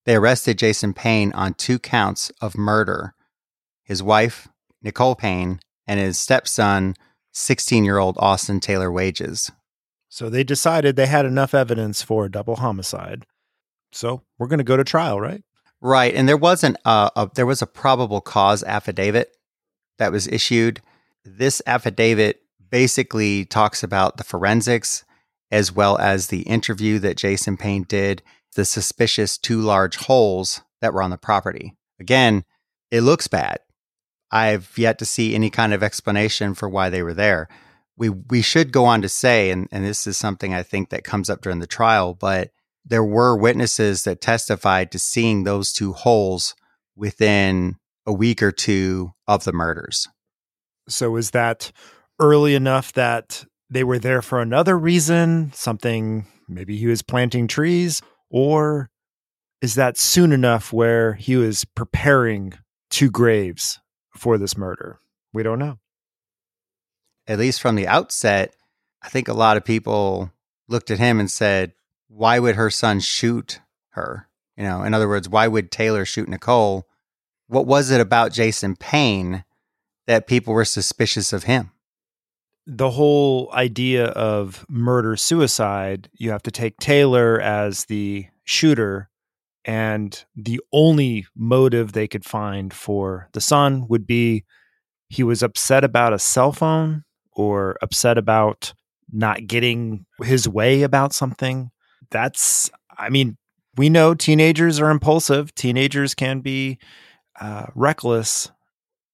[0.05, 3.13] They arrested Jason Payne on two counts of murder
[3.83, 4.47] his wife,
[4.81, 6.95] Nichole Payne, and his stepson,
[7.33, 9.51] 16 year old Austin Taylor Wages.
[10.07, 13.25] So they decided they had enough evidence for a double homicide.
[13.91, 15.43] So we're going to go to trial, right?
[15.81, 19.35] Right, and there wasn't a, a there was a probable cause affidavit
[19.97, 20.79] that was issued.
[21.23, 25.03] This affidavit basically talks about the forensics
[25.51, 28.23] as well as the interview that Jason Payne did,
[28.55, 31.75] the suspicious two large holes that were on the property.
[31.99, 32.45] Again,
[32.89, 33.59] it looks bad.
[34.31, 37.49] I've yet to see any kind of explanation for why they were there.
[37.97, 41.03] We we should go on to say, and, and this is something I think that
[41.03, 42.49] comes up during the trial, but
[42.83, 46.55] there were witnesses that testified to seeing those two holes
[46.95, 50.07] within a week or two of the murders.
[50.93, 51.71] So is that
[52.19, 55.51] early enough that they were there for another reason?
[55.53, 58.89] Something maybe he was planting trees, or
[59.61, 62.53] is that soon enough where he was preparing
[62.89, 63.79] two graves
[64.15, 64.99] for this murder?
[65.33, 65.79] We don't know.
[67.27, 68.55] At least from the outset,
[69.01, 70.31] I think a lot of people
[70.67, 71.73] looked at him and said,
[72.07, 74.27] why would her son shoot her?
[74.57, 76.83] You know, in other words, why would Taylor shoot Nichole?
[77.47, 79.43] What was it about Jason Payne
[80.07, 81.71] that people were suspicious of him?
[82.67, 89.09] The whole idea of murder suicide, you have to take Taylor as the shooter,
[89.65, 94.43] and the only motive they could find for the son would be
[95.09, 98.73] he was upset about a cell phone or upset about
[99.11, 101.69] not getting his way about something.
[102.11, 103.37] That's, I mean,
[103.75, 106.79] we know teenagers are impulsive, teenagers can be
[107.39, 108.51] uh, reckless,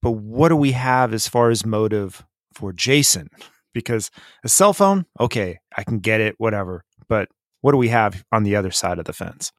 [0.02, 3.30] but what do we have as far as motive for Jason?
[3.74, 4.12] Because
[4.44, 6.84] a cell phone, okay, I can get it, whatever.
[7.08, 7.30] But
[7.62, 9.52] what do we have on the other side of the fence?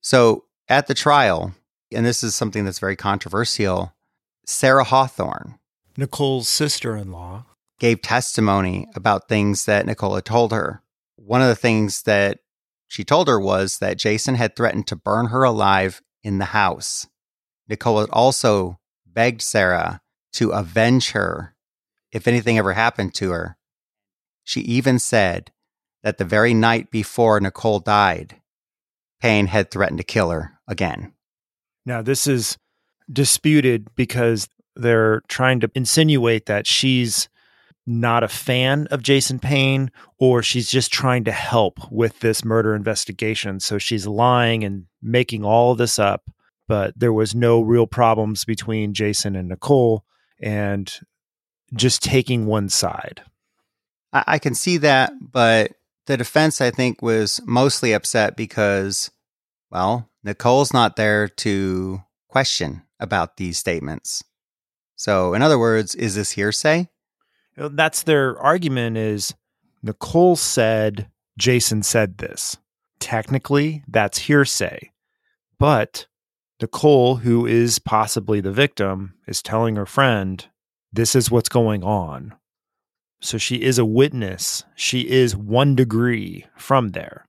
[0.00, 1.54] So at the trial,
[1.94, 3.92] and this is something that's very controversial,
[4.46, 5.58] Sarah Hawthorne,
[5.96, 7.44] Nichole's sister in law.
[7.78, 10.82] gave testimony about things that Nichole had told her.
[11.16, 12.38] One of the things that
[12.88, 17.06] she told her was that Jason had threatened to burn her alive in the house.
[17.68, 18.78] Nichole had also
[19.14, 20.00] begged Sarah
[20.34, 21.54] to avenge her
[22.10, 23.56] if anything ever happened to her.
[24.44, 25.50] She even said
[26.02, 28.40] that the very night before Nichole died,
[29.20, 31.12] Payne had threatened to kill her again.
[31.86, 32.58] Now, this is
[33.10, 37.28] disputed because they're trying to insinuate that she's
[37.86, 42.74] not a fan of Jason Payne or she's just trying to help with this murder
[42.74, 43.58] investigation.
[43.60, 46.30] So she's lying and making all this up,
[46.72, 50.00] but there was no real problems between Jason and Nichole
[50.40, 50.90] and
[51.74, 53.20] just taking one side.
[54.10, 55.72] I, I can see that, but
[56.06, 59.10] the defense, I think, was mostly upset because,
[59.70, 64.24] well, Nichole's not there to question about these statements.
[64.96, 66.88] So, in other words, is this hearsay?
[67.54, 69.34] That's their argument is
[69.84, 72.56] Nichole said Jason said this.
[72.98, 74.90] Technically, that's hearsay.
[75.58, 76.06] But
[76.62, 80.46] Nichole, who is possibly the victim, is telling her friend,
[80.92, 82.34] this is what's going on.
[83.20, 84.64] So she is a witness.
[84.74, 87.26] She is one degree from there.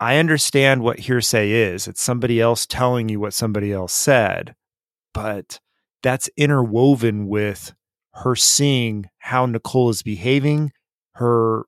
[0.00, 1.86] I understand what hearsay is.
[1.86, 4.54] It's somebody else telling you what somebody else said,
[5.12, 5.60] but
[6.02, 7.74] that's interwoven with
[8.14, 10.72] her seeing how Nichole is behaving,
[11.14, 11.64] her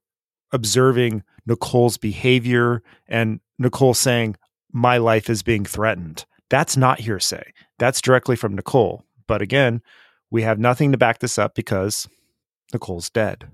[0.53, 4.37] observing Nichole's behavior, and Nichole saying,
[4.73, 6.27] My life is being threatened.
[6.51, 7.53] That's not hearsay.
[7.79, 9.03] That's directly from Nichole.
[9.27, 9.83] But again,
[10.31, 12.09] we have nothing to back this up because
[12.73, 13.49] Nichole's dead.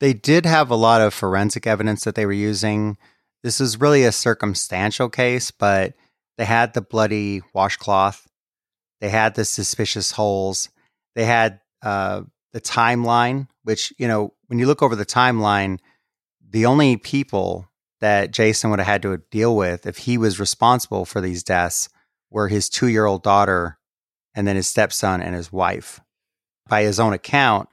[0.00, 2.98] They did have a lot of forensic evidence that they were using.
[3.42, 5.94] This is really a circumstantial case, but
[6.36, 8.26] they had the bloody washcloth,
[9.00, 10.68] they had the suspicious holes,
[11.14, 15.78] they had uh, the timeline, which, you know, when you look over the timeline,
[16.48, 17.68] the only people
[18.00, 21.88] that Jason would have had to deal with if he was responsible for these deaths
[22.34, 23.78] were his two year old daughter
[24.34, 26.00] and then his stepson and his wife.
[26.68, 27.68] By his own account,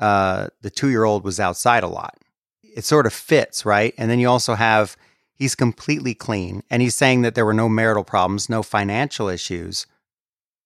[0.00, 2.16] uh, the two year old was outside a lot.
[2.62, 3.94] It sort of fits, right?
[3.98, 4.96] And then you also have
[5.34, 9.86] he's completely clean and he's saying that there were no marital problems, no financial issues.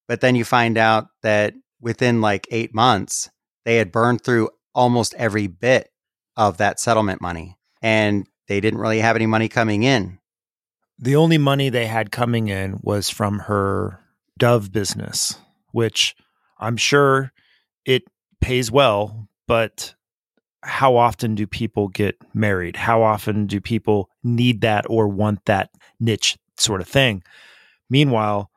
[0.06, 3.28] But then you find out that within like eight months,
[3.64, 5.90] they had burned through almost every bit
[6.36, 10.18] of that settlement money and they didn't really have any money coming in.
[10.98, 14.00] The only money they had coming in was from her
[14.38, 15.36] Dove business,
[15.72, 16.14] which
[16.58, 17.32] I'm sure
[17.84, 18.04] it
[18.40, 19.94] pays well, but
[20.62, 22.76] how often do people get married?
[22.76, 27.22] How often do people need that or want that niche sort of thing?
[27.90, 28.50] Meanwhile,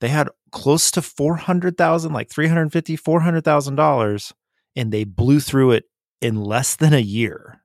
[0.00, 4.32] they had close to 400,000, like 350, 400,000 dollars
[4.76, 5.84] and they blew through it
[6.20, 7.62] in less than a year.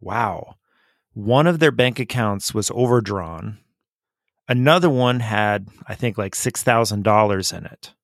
[0.00, 0.56] Wow.
[1.14, 3.58] One of their bank accounts was overdrawn.
[4.48, 7.94] Another one had, I think, like $6,000 in it.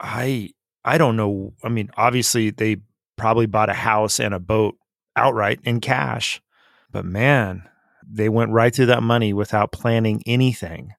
[0.00, 0.50] I
[0.84, 1.52] I don't know.
[1.64, 2.76] I mean, obviously they
[3.16, 4.76] probably bought a house and a boat
[5.16, 6.40] outright in cash.
[6.92, 7.68] But man,
[8.08, 10.92] they went right through that money without planning anything.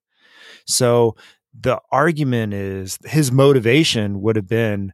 [0.65, 1.15] So
[1.57, 4.93] the argument is his motivation would have been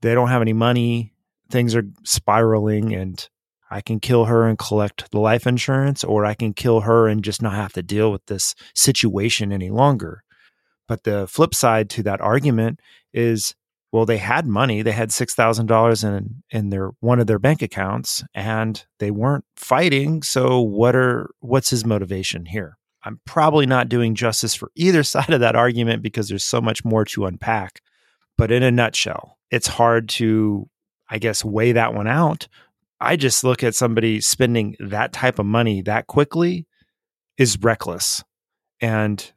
[0.00, 1.12] they don't have any money,
[1.50, 3.28] things are spiraling, and
[3.74, 7.24] I can kill her and collect the life insurance, or I can kill her and
[7.24, 10.22] just not have to deal with this situation any longer.
[10.86, 12.78] But the flip side to that argument
[13.12, 13.56] is
[13.90, 14.82] well, they had money.
[14.82, 19.10] They had six thousand dollars in in their one of their bank accounts, and they
[19.10, 20.22] weren't fighting.
[20.22, 22.78] So what are what's his motivation here?
[23.02, 26.84] I'm probably not doing justice for either side of that argument because there's so much
[26.84, 27.80] more to unpack.
[28.38, 30.68] But in a nutshell, it's hard to,
[31.10, 32.46] I guess, weigh that one out.
[33.04, 36.66] I just look at somebody spending that type of money that quickly
[37.38, 38.22] is reckless.
[38.80, 39.32] And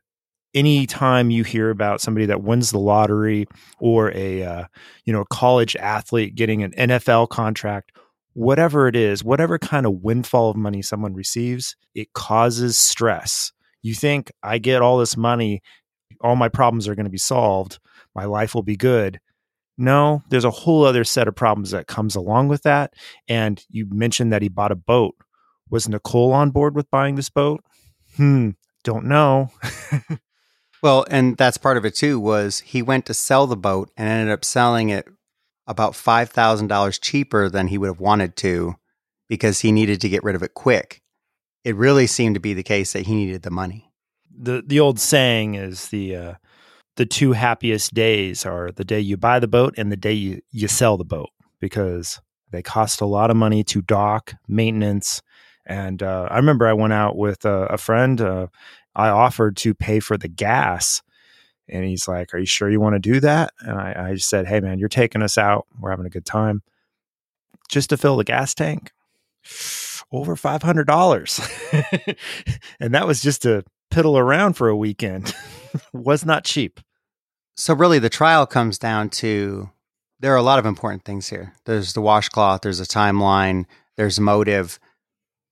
[0.54, 3.46] anytime you hear about somebody that wins the lottery
[3.80, 4.66] or a uh,
[5.06, 7.92] you know college athlete getting an NFL contract
[8.34, 13.96] whatever it is whatever kind of windfall of money someone receives it causes stress you
[13.96, 15.60] think i get all this money
[16.22, 17.80] all my problems are going to be solved
[18.16, 19.20] my life will be good
[19.78, 22.94] no there's a whole other set of problems that comes along with that
[23.28, 25.16] and you mentioned that he bought a boat
[25.70, 27.64] was nichole on board with buying this boat
[28.16, 28.50] hmm
[28.84, 29.52] don't know
[30.82, 34.08] Well, and that's part of it too was he went to sell the boat and
[34.08, 35.08] ended up selling it
[35.66, 38.76] about $5,000 cheaper than he would have wanted to
[39.28, 41.02] because he needed to get rid of it quick.
[41.64, 43.92] It really seemed to be the case that he needed the money.
[44.40, 46.34] the the old saying is the uh,
[46.98, 50.42] the two happiest days are the day you buy the boat and the day you,
[50.52, 51.30] you sell the boat
[51.60, 52.20] because
[52.52, 55.22] they cost a lot of money to dock, maintenance.
[55.66, 58.20] And uh, I remember I went out with a, a friend.
[58.20, 58.48] Uh,
[58.96, 61.02] I offered to pay for the gas.
[61.70, 63.54] And he's like, Are you sure you want to do that?
[63.60, 65.68] And I, I just said, Hey, man, you're taking us out.
[65.80, 66.64] We're having a good time.
[67.70, 68.92] Just to fill the gas tank,
[70.12, 72.18] over $500.
[72.80, 75.36] and that was just to piddle around for a weekend.
[75.94, 76.80] was not cheap.
[77.60, 79.72] So, really, the trial comes down to
[80.20, 81.54] there are a lot of important things here.
[81.66, 84.80] There's the washcloth, there's a timeline, there's motive,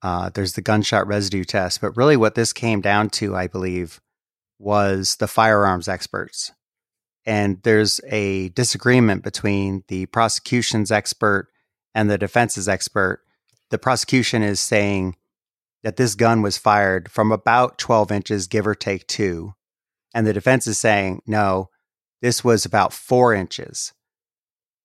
[0.03, 1.81] uh, there's the gunshot residue test.
[1.81, 3.99] But really, what this came down to, I believe,
[4.59, 6.51] was the firearms experts.
[7.25, 11.47] And there's a disagreement between the prosecution's expert
[11.95, 13.23] and the defense's expert.
[13.71, 15.15] The prosecution is saying
[15.81, 19.55] that this gun was fired from about 12 inches, give or take two.
[20.13, 21.71] And the defense is saying, no,
[22.21, 23.93] this was about four inches.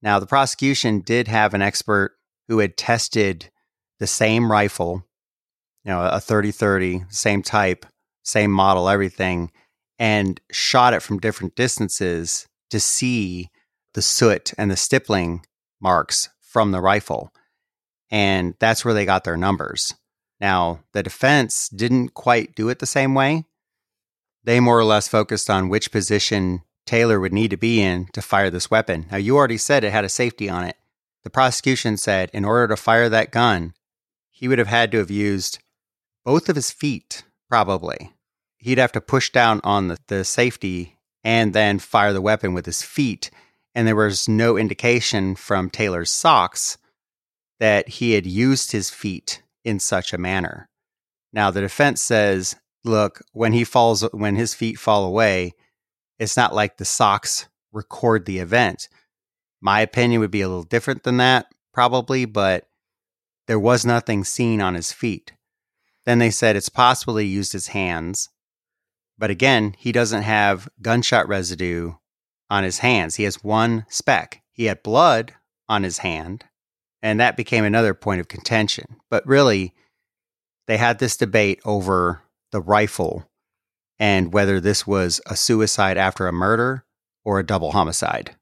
[0.02, 2.16] Now, the prosecution did have an expert
[2.48, 3.50] who had tested
[3.98, 5.04] the same rifle,
[5.84, 7.86] you know, a 30 30, same type,
[8.22, 9.50] same model, everything,
[9.98, 13.50] and shot it from different distances to see
[13.94, 15.44] the soot and the stippling
[15.80, 17.32] marks from the rifle.
[18.10, 19.94] And that's where they got their numbers.
[20.40, 23.44] Now, the defense didn't quite do it the same way.
[24.42, 28.22] They more or less focused on which position Taylor would need to be in to
[28.22, 29.06] fire this weapon.
[29.10, 30.76] Now, you already said it had a safety on it.
[31.22, 33.74] The prosecution said in order to fire that gun,
[34.30, 35.58] he would have had to have used
[36.24, 38.12] both of his feet, probably.
[38.58, 42.66] He'd have to push down on the, the safety and then fire the weapon with
[42.66, 43.30] his feet.
[43.74, 46.78] And there was no indication from Taylor's socks
[47.58, 50.68] that he had used his feet in such a manner.
[51.32, 55.52] Now, the defense says, look, when he falls, when his feet fall away,
[56.20, 58.88] it's not like the socks record the event.
[59.60, 62.68] My opinion would be a little different than that, probably, but
[63.46, 65.32] there was nothing seen on his feet.
[66.04, 68.28] Then they said it's possible he used his hands.
[69.18, 71.94] But again, he doesn't have gunshot residue
[72.50, 73.16] on his hands.
[73.16, 74.42] He has one speck.
[74.52, 75.34] He had blood
[75.68, 76.44] on his hand,
[77.02, 78.96] and that became another point of contention.
[79.08, 79.74] But really,
[80.66, 83.29] they had this debate over the rifle
[84.00, 86.84] and whether this was a suicide after a murder
[87.22, 88.34] or a double homicide.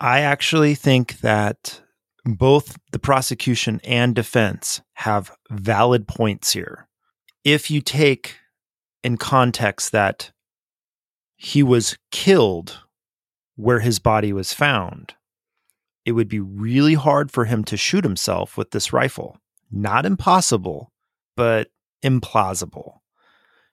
[0.00, 1.80] I actually think that
[2.24, 6.88] both the prosecution and defense have valid points here.
[7.44, 8.36] If you take
[9.04, 10.32] in context that
[11.36, 12.80] he was killed
[13.54, 15.14] where his body was found,
[16.04, 19.38] it would be really hard for him to shoot himself with this rifle.
[19.70, 20.90] Not impossible,
[21.36, 21.68] but
[22.02, 22.98] implausible.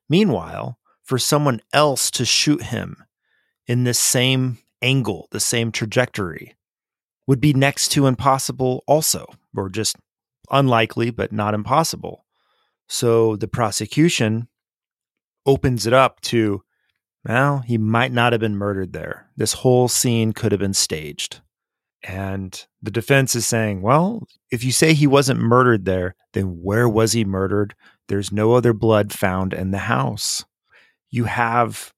[0.08, 3.04] Meanwhile, for someone else to shoot him
[3.68, 6.56] in this same angle, the same trajectory,
[7.28, 9.26] would be next to impossible, also,
[9.56, 9.96] or just
[10.50, 12.26] unlikely, but not impossible.
[12.90, 14.48] So the prosecution
[15.46, 16.64] opens it up to,
[17.26, 19.30] well, he might not have been murdered there.
[19.38, 21.42] This whole scene could have been staged.
[22.04, 26.90] And the defense is saying, well, if you say he wasn't murdered there, then where
[26.90, 27.76] was he murdered?
[28.08, 30.44] There's no other blood found in the house
[31.12, 31.94] you have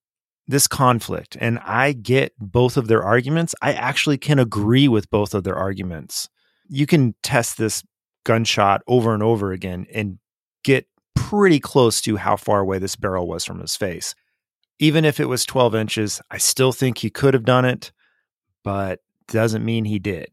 [0.47, 3.55] this conflict and I get both of their arguments.
[3.61, 6.29] I actually can agree with both of their arguments.
[6.67, 7.83] You can test this
[8.25, 10.17] gunshot over and over again and
[10.63, 14.15] get pretty close to how far away this barrel was from his face.
[14.79, 17.91] Even if it was 12 inches, I still think he could have done it,
[18.63, 20.27] but doesn't mean he did.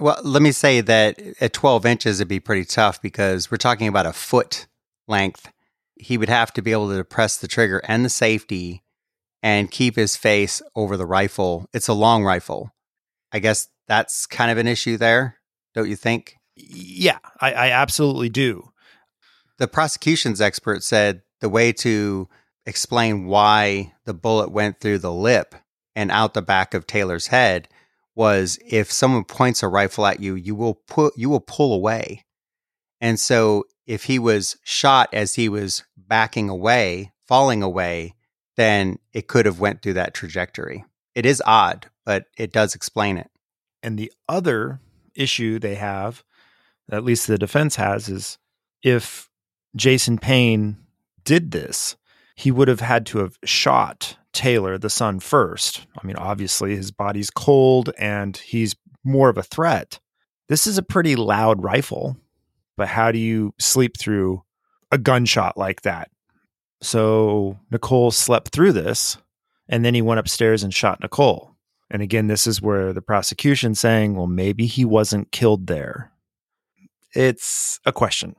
[0.00, 3.88] Well, let me say that at 12 inches, it'd be pretty tough because we're talking
[3.88, 4.66] about a foot
[5.06, 5.50] length
[5.96, 8.82] he would have to be able to press the trigger and the safety
[9.42, 11.66] and keep his face over the rifle.
[11.72, 12.72] It's a long rifle.
[13.32, 15.36] I guess that's kind of an issue there,
[15.74, 16.36] don't you think?
[16.56, 18.70] Yeah, I, I absolutely do.
[19.58, 22.28] The prosecution's expert said the way to
[22.66, 25.54] explain why the bullet went through the lip
[25.94, 27.68] and out the back of Taylor's head
[28.14, 32.24] was if someone points a rifle at you, you will put you will pull away.
[33.00, 38.14] And so if he was shot as he was backing away, falling away,
[38.56, 40.84] then it could have went through that trajectory.
[41.14, 43.30] It is odd, but it does explain it.
[43.82, 44.80] And the other
[45.14, 46.24] issue they have,
[46.90, 48.38] at least the defense has, is
[48.82, 49.30] if
[49.74, 50.76] Jason Payne
[51.24, 51.96] did this,
[52.34, 55.86] he would have had to have shot Taylor, the son, first.
[56.00, 59.98] I mean, obviously, his body's cold and he's more of a threat.
[60.48, 62.16] This is a pretty loud rifle
[62.76, 64.42] but how do you sleep through
[64.90, 66.10] a gunshot like that?
[66.82, 69.16] So Nichole slept through this
[69.68, 71.54] And then he went upstairs and shot Nichole.
[71.90, 76.12] And again, this is where the prosecution saying, well, maybe he wasn't killed there.
[77.14, 78.36] It's a question.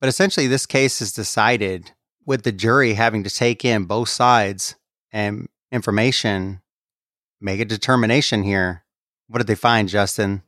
[0.00, 1.92] But essentially, this case is decided
[2.24, 4.76] with the jury having to take in both sides
[5.12, 6.60] and information,
[7.40, 8.84] make a determination here.
[9.26, 10.42] What did they find, Justin?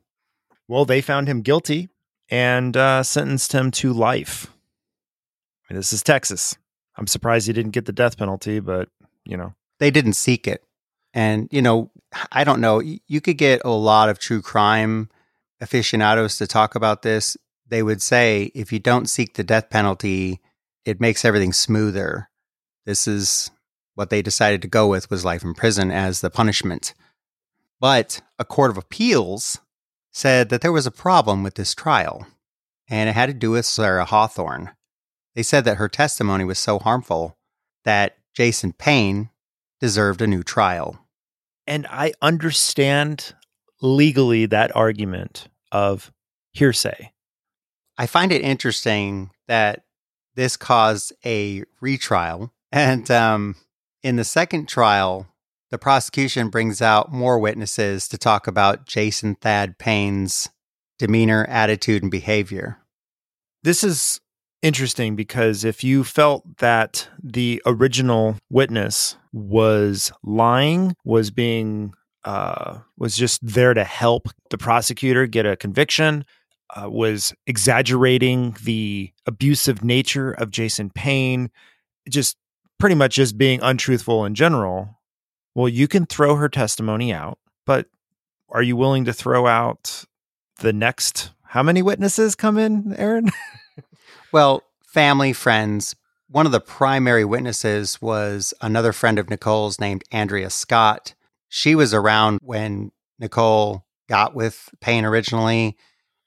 [0.67, 1.89] Well, they found him guilty
[2.31, 4.47] and uh, sentenced him to life.
[5.69, 6.57] I mean, this is Texas.
[6.97, 8.89] I'm surprised he didn't get the death penalty, but
[9.25, 10.63] you know, They didn't seek it.
[11.13, 11.91] And, you know,
[12.31, 12.79] I don't know.
[12.79, 15.09] You could get a lot of true crime
[15.59, 17.35] aficionados to talk about this.
[17.67, 20.39] They would say if you don't seek the death penalty,
[20.85, 22.29] it makes everything smoother.
[22.85, 23.51] This is
[23.95, 26.93] what they decided to go with was life in prison as the punishment.
[27.79, 29.59] But a court of appeals
[30.11, 32.27] said that there was a problem with this trial,
[32.89, 34.71] and it had to do with Sarah Hawthorne.
[35.35, 37.37] They said that her testimony was so harmful
[37.85, 39.29] that Jason Payne
[39.79, 40.99] deserved a new trial.
[41.67, 43.33] and I understand
[43.81, 46.11] legally that argument of
[46.53, 47.13] hearsay.
[47.97, 49.83] I find it interesting that
[50.35, 52.51] this caused a retrial.
[52.73, 53.55] And um,
[54.01, 55.27] in the second trial,
[55.71, 60.49] the prosecution brings out more witnesses to talk about Jason Thad Payne's
[60.99, 62.77] demeanor, attitude, and behavior.
[63.63, 64.19] This is
[64.61, 71.93] interesting because if you felt that the original witness was lying, was being
[72.23, 76.23] uh, was just there to help the prosecutor get a conviction,
[76.75, 81.49] uh, was exaggerating the abusive nature of Jason Payne,
[82.07, 82.37] just
[82.79, 85.00] pretty much just being untruthful in general.
[85.55, 87.87] Well, you can throw her testimony out, but
[88.49, 90.05] are you willing to throw out
[90.59, 91.31] the next?
[91.43, 93.29] How many witnesses come in, Aaron?
[94.31, 95.95] Well, family, friends.
[96.29, 101.13] One of the primary witnesses was another friend of Nichole's named Andrea Scott.
[101.49, 105.75] She was around when Nichole got with Payne originally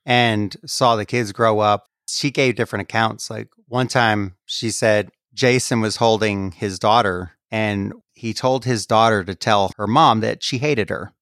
[0.05, 1.87] and saw the kids grow up.
[2.07, 3.31] She gave different accounts.
[3.31, 9.25] Like one time she said Jason was holding his daughter and he told his daughter
[9.25, 11.12] to tell her mom that she hated her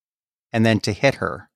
[0.52, 1.50] and then to hit her.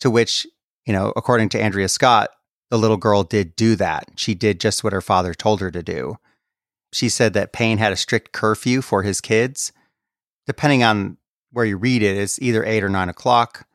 [0.00, 0.46] To which,
[0.84, 2.30] you know, according to Andrea Scott,
[2.70, 4.08] the little girl did do that.
[4.16, 6.16] She did just what her father told her to do.
[6.92, 9.72] She said that Payne had a strict curfew for his kids.
[10.46, 11.18] Depending on
[11.52, 13.66] where you read it, it's either eight or nine o'clock,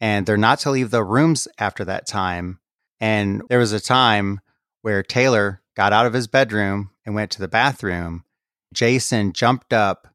[0.00, 2.58] and they're not to leave the rooms after that time.
[2.98, 4.40] And there was a time
[4.82, 8.24] where Taylor got out of his bedroom and went to the bathroom.
[8.72, 10.08] Jason jumped up,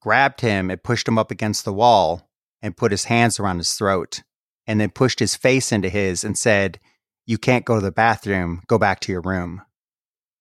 [0.00, 2.28] grabbed him, and pushed him up against the wall
[2.62, 4.22] and put his hands around his throat,
[4.66, 6.78] and then pushed his face into his and said,
[7.26, 9.62] you can't go to the bathroom, go back to your room.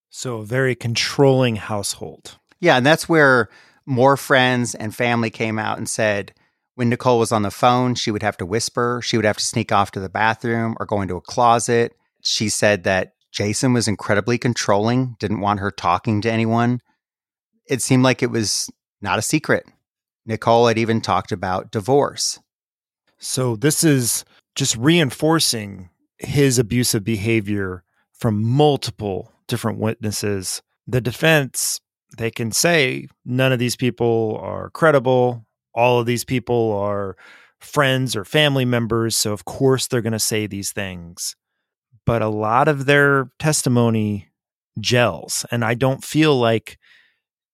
[0.09, 2.37] So, a very controlling household.
[2.59, 3.49] Yeah, and that's where
[3.85, 6.33] more friends and family came out and said
[6.75, 9.43] when Nichole was on the phone, she would have to whisper, she would have to
[9.43, 11.93] sneak off to the bathroom or go into a closet.
[12.21, 16.81] She said that Jason was incredibly controlling, didn't want her talking to anyone.
[17.67, 18.69] It seemed like it was
[19.01, 19.65] not a secret.
[20.27, 22.39] Nichole had even talked about divorce.
[23.17, 30.61] So, this is just reinforcing his abusive behavior from multiple different witnesses.
[30.87, 31.81] The defense,
[32.17, 35.45] they can say none of these people are credible.
[35.73, 37.17] All of these people are
[37.59, 39.17] friends or family members.
[39.17, 41.35] So, of course, they're going to say these things.
[42.05, 44.29] But a lot of their testimony
[44.79, 45.45] gels.
[45.51, 46.77] And I don't feel like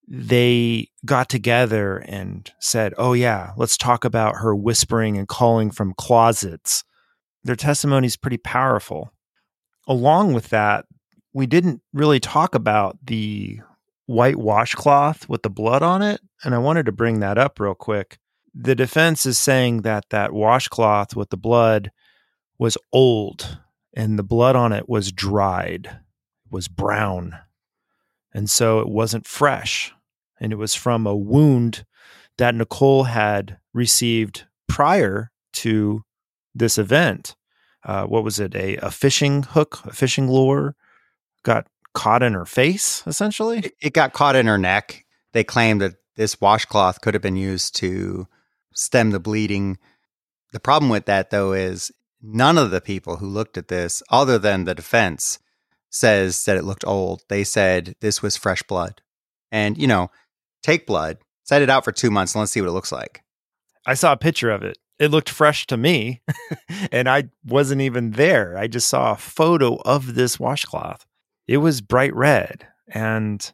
[0.07, 5.93] they got together and said, Oh, yeah, let's talk about her whispering and calling from
[5.93, 6.83] closets.
[7.43, 9.13] Their testimony is pretty powerful.
[9.87, 10.85] Along with that,
[11.33, 13.61] we didn't really talk about the
[14.05, 16.21] white washcloth with the blood on it.
[16.43, 18.19] And I wanted to bring that up real quick.
[18.53, 21.91] The defense is saying that that washcloth with the blood
[22.59, 23.59] was old
[23.95, 25.99] and the blood on it was dried,
[26.49, 27.35] was brown.
[28.33, 29.93] And so it wasn't fresh.
[30.39, 31.85] And it was from a wound
[32.37, 36.03] that Nichole had received prior to
[36.55, 37.35] this event.
[37.83, 38.55] Uh, what was it?
[38.55, 40.75] A, a fishing hook, a fishing lure
[41.43, 43.59] got caught in her face, essentially.
[43.59, 45.05] It, it got caught in her neck.
[45.33, 48.27] They claimed that this washcloth could have been used to
[48.73, 49.77] stem the bleeding.
[50.51, 54.37] The problem with that, though, is none of the people who looked at this, other
[54.37, 55.39] than the defense,
[55.91, 57.21] says that it looked old.
[57.29, 59.01] They said this was fresh blood.
[59.51, 60.09] And, you know,
[60.63, 63.21] take blood, set it out for two months, and let's see what it looks like.
[63.85, 64.77] I saw a picture of it.
[64.97, 66.21] It looked fresh to me,
[66.91, 68.57] and I wasn't even there.
[68.57, 71.05] I just saw a photo of this washcloth.
[71.47, 72.67] It was bright red.
[72.87, 73.51] And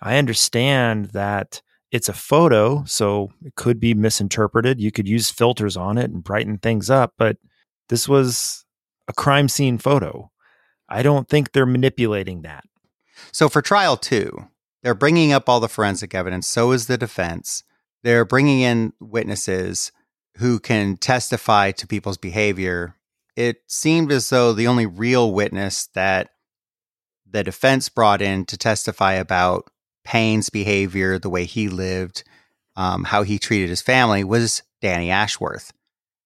[0.00, 1.62] I understand that
[1.92, 4.80] it's a photo, so it could be misinterpreted.
[4.80, 7.36] You could use filters on it and brighten things up, but
[7.88, 8.64] this was
[9.06, 10.30] a crime scene photo.
[10.88, 12.64] I don't think they're manipulating that.
[13.32, 14.48] So for trial two,
[14.82, 16.46] they're bringing up all the forensic evidence.
[16.46, 17.64] So is the defense.
[18.02, 19.90] They're bringing in witnesses
[20.36, 22.94] who can testify to people's behavior.
[23.34, 26.30] It seemed as though the only real witness that
[27.28, 29.68] the defense brought in to testify about
[30.04, 32.22] Payne's behavior, the way he lived,
[32.76, 35.72] um, how he treated his family was Danny Ashworth.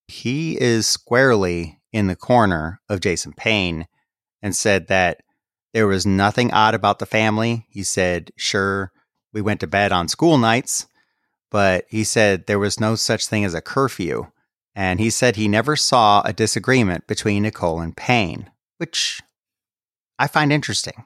[0.07, 3.87] He is squarely in the corner of Jason Payne
[4.43, 5.23] and said that
[5.73, 7.67] there was nothing odd about the family.
[7.69, 8.93] He said, sure,
[9.33, 10.87] we went to bed on school nights,
[11.51, 14.27] but he said there was no such thing as a curfew.
[14.75, 19.21] And he said he never saw a disagreement between Nichole and Payne, which
[20.19, 21.05] I find interesting.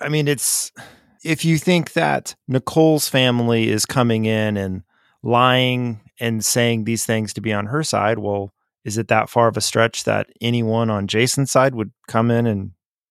[0.00, 0.72] I mean, it's
[1.24, 4.82] if you think that Nichole's family is coming in and
[5.22, 8.52] lying and saying these things to be on her side, well,
[8.86, 12.46] is it that far of a stretch that anyone on Jason's side would come in
[12.46, 12.70] and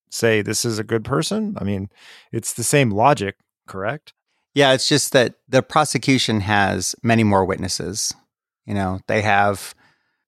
[0.10, 1.54] say this is a good person?
[1.60, 1.90] I mean,
[2.32, 3.36] it's the same logic,
[3.68, 4.14] correct?
[4.54, 8.14] Yeah, it's just that the prosecution has many more witnesses.
[8.66, 9.76] You know, they have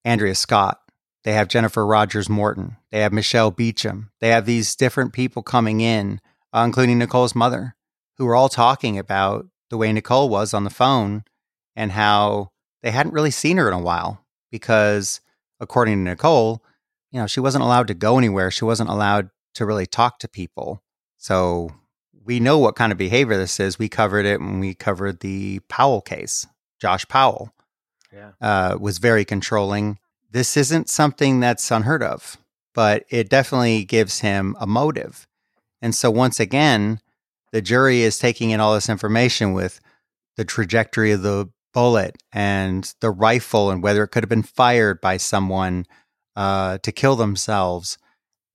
[0.04, 0.82] Andrea Scott,
[1.24, 5.80] they have Jennifer Rogers Morton, they have Michelle Beecham, they have these different people coming
[5.80, 6.20] in,
[6.54, 7.78] uh, including Nichole's mother,
[8.18, 11.24] who are all talking about the way Nichole was on the phone
[11.74, 12.52] and how
[12.84, 15.22] they hadn't really seen her in a while because,
[15.60, 16.60] according to Nichole,
[17.12, 18.52] you know, she wasn't allowed to go anywhere.
[18.52, 20.82] She wasn't allowed to really talk to people.
[21.18, 21.72] So
[22.24, 23.80] we know what kind of behavior this is.
[23.80, 26.46] We covered it when we covered the Powell case.
[26.80, 27.54] Josh Powell
[28.14, 28.32] yeah.
[28.42, 29.98] uh, was very controlling.
[30.30, 32.38] This isn't something that's unheard of,
[32.76, 35.28] but it definitely gives him a motive.
[35.82, 37.00] And so, once again,
[37.52, 39.80] the jury is taking in all this information with
[40.36, 45.00] the trajectory of the bullet and the rifle and whether it could have been fired
[45.00, 45.86] by someone
[46.36, 48.00] uh, to kill themselves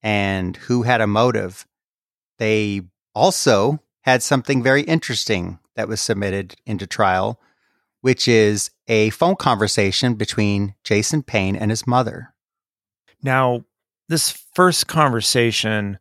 [0.01, 1.65] and who had a motive.
[2.37, 2.81] They
[3.15, 7.39] also had something very interesting that was submitted into trial,
[8.01, 12.33] which is a phone conversation between Jason Payne and his mother.
[13.21, 13.63] Now,
[14.09, 15.97] this first conversation,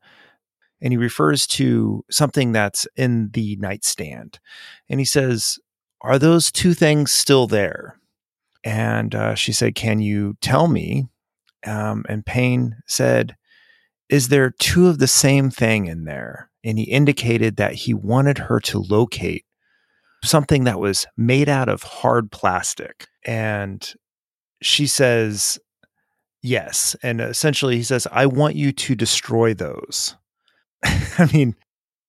[0.80, 4.40] and he refers to something that's in the nightstand.
[4.88, 5.60] And he says,
[6.03, 7.96] Are those two things still there?
[8.64, 11.09] And uh, she said, Can you tell me?
[11.64, 13.36] Um, and Payne said,
[14.09, 16.50] Is there two of the same thing in there?
[16.64, 19.44] And he indicated that he wanted her to locate
[20.24, 23.07] something that was made out of hard plastic.
[23.24, 23.92] And
[24.61, 25.59] she says,
[26.42, 26.96] Yes.
[27.03, 30.16] And essentially, he says, I want you to destroy those.
[30.84, 31.55] I mean,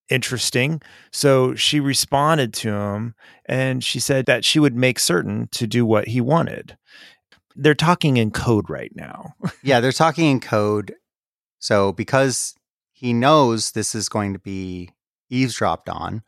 [0.10, 0.82] interesting.
[1.12, 5.86] So she responded to him and she said that she would make certain to do
[5.86, 6.78] what he wanted.
[7.56, 9.34] They're talking in code right now.
[9.64, 10.95] yeah, they're talking in code.
[11.60, 12.56] So because
[12.91, 14.89] he knows this is going to be
[15.30, 16.24] eavesdropped on,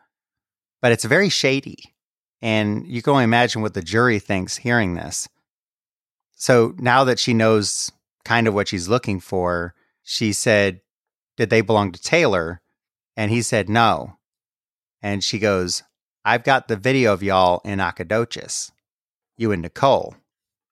[0.81, 1.95] but it's very shady.
[2.41, 5.27] And you can only imagine what the jury thinks hearing this.
[6.35, 7.91] So now that she knows
[8.23, 9.73] kind of what she's looking for,
[10.03, 10.81] she said,
[11.37, 12.61] Did they belong to Taylor?
[13.15, 14.17] And he said, No.
[15.01, 15.83] And she goes,
[16.23, 18.71] I've got the video of y'all in Nacogdoches,
[19.37, 20.15] you and Nichole.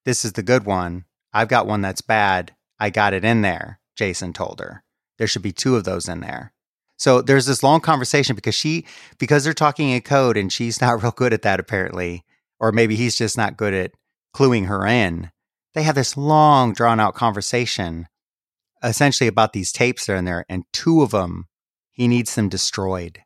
[0.06, 1.06] This is the good one.
[1.32, 2.56] I've got one that's bad.
[2.80, 4.84] I got it in there, Jason told her.
[5.18, 6.54] There should be two of those in there.
[6.98, 8.86] So there's this long conversation because she,
[9.20, 12.24] because they're talking in code and she's not real good at that apparently,
[12.60, 13.92] or maybe he's just not good at
[14.36, 15.32] cluing her in.
[15.74, 18.08] They have this long, drawn out conversation
[18.84, 21.48] essentially about these tapes that are in there, and two of them,
[21.94, 23.20] he needs them destroyed.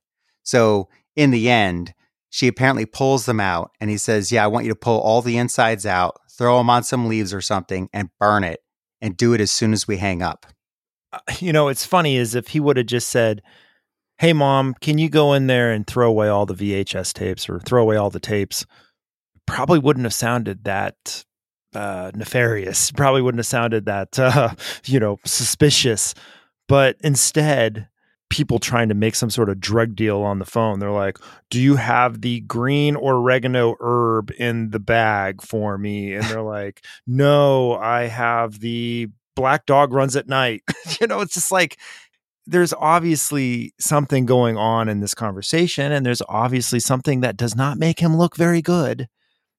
[0.44, 1.94] So in the end,
[2.30, 5.22] she apparently pulls them out and he says, Yeah, I want you to pull all
[5.22, 8.60] the insides out, throw them on some leaves or something, and burn it,
[9.02, 10.46] and do it as soon as we hang up.
[11.12, 13.42] Uh, you know, it's funny is if he would have just said,
[14.20, 17.60] Hey, mom, can you go in there and throw away all the VHS tapes or
[17.60, 18.66] throw away all the tapes?
[19.46, 21.24] Probably wouldn't have sounded that
[21.74, 22.92] uh, nefarious.
[22.92, 24.54] Probably wouldn't have sounded that, uh,
[24.86, 26.14] you know, suspicious.
[26.68, 27.88] But instead,
[28.30, 30.80] people trying to make some sort of drug deal on the phone.
[30.80, 31.18] They're like,
[31.50, 36.84] "Do you have the green oregano herb in the bag for me?" And they're like,
[37.06, 40.64] "No, I have the black dog runs at night."
[41.00, 41.78] you know, it's just like
[42.48, 47.78] there's obviously something going on in this conversation and there's obviously something that does not
[47.78, 49.10] make him look very good.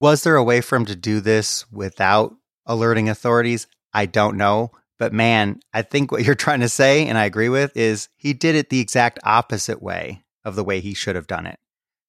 [0.01, 2.33] Was there a way for him to do this without
[2.65, 3.67] alerting authorities?
[3.93, 4.71] I don't know.
[4.99, 8.33] But man, I think what you're trying to say, and I agree with, is he
[8.33, 11.57] did it the exact opposite way of the way he should have done it.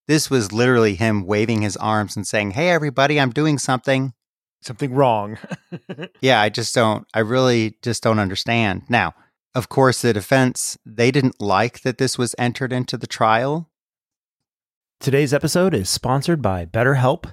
[0.09, 4.13] This was literally him waving his arms and saying, Hey, everybody, I'm doing something.
[4.61, 5.39] Something wrong.
[6.21, 8.83] Yeah, I just don't, I really just don't understand.
[8.89, 9.15] Now,
[9.55, 13.71] of course, the defense, they didn't like that this was entered into the trial.
[15.01, 17.33] Today's episode is sponsored by BetterHelp.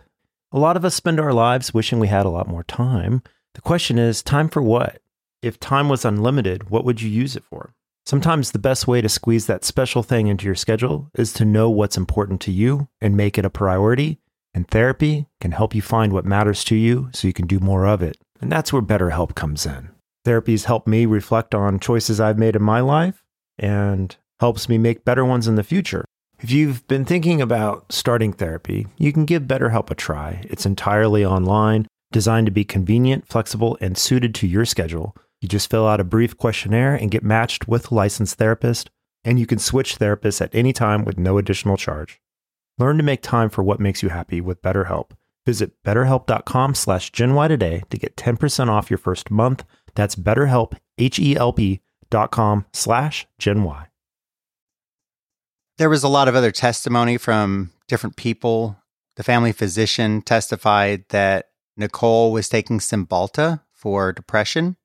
[0.51, 3.21] A lot of us spend our lives wishing we had a lot more time.
[3.55, 5.01] The question is, time for what?
[5.43, 7.73] If time was unlimited, what would you use it for?
[8.07, 11.69] Sometimes the best way to squeeze that special thing into your schedule is to know
[11.69, 14.19] what's important to you and make it a priority.
[14.55, 17.85] And therapy can help you find what matters to you so you can do more
[17.85, 18.17] of it.
[18.41, 19.89] And that's where BetterHelp comes in.
[20.25, 23.23] Therapy's helped me reflect on choices I've made in my life
[23.59, 26.05] and helps me make better ones in the future.
[26.39, 30.43] If you've been thinking about starting therapy, you can give BetterHelp a try.
[30.49, 35.15] It's entirely online, designed to be convenient, flexible, and suited to your schedule.
[35.41, 38.89] You just fill out a brief questionnaire and get matched with a licensed therapist,
[39.23, 42.19] and you can switch therapists at any time with no additional charge.
[42.79, 45.11] Learn to make time for what makes you happy with BetterHelp.
[45.45, 49.63] Visit betterhelp.com slash GenY today to get 10% off your first month.
[49.95, 53.87] That's betterhelp, H-E-L-P dot com slash GenY.
[55.77, 58.77] There was a lot of other testimony from different people.
[59.15, 64.75] The family physician testified that Nichole was taking Cymbalta for depression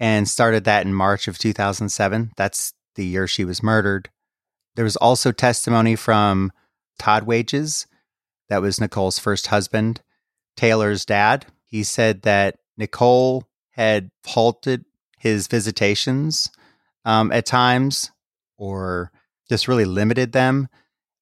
[0.00, 2.32] and started that in March of 2007.
[2.36, 4.10] That's the year she was murdered.
[4.76, 6.52] There was also testimony from
[6.98, 7.86] Todd Wages,
[8.48, 10.00] that was Nichole's first husband,
[10.56, 11.46] Taylor's dad.
[11.66, 14.84] He said that Nichole had halted
[15.18, 16.50] his visitations
[17.04, 18.10] um, at times
[18.56, 19.12] or
[19.48, 20.68] just really limited them.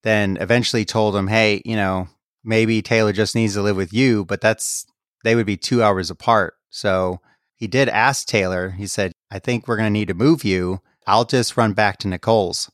[0.03, 2.09] Then eventually told him, hey, you know,
[2.45, 4.87] maybe Taylor just needs to live with you, but that's,
[5.25, 6.55] they would be two hours apart.
[6.71, 7.21] So
[7.57, 10.81] he did ask Taylor, he said, I think we're going to need to move you.
[11.07, 12.71] I'll just run back to Nichole's.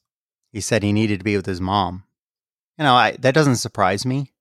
[0.50, 2.04] He said he needed to be with his mom.
[2.76, 4.32] You know, I, that doesn't surprise me.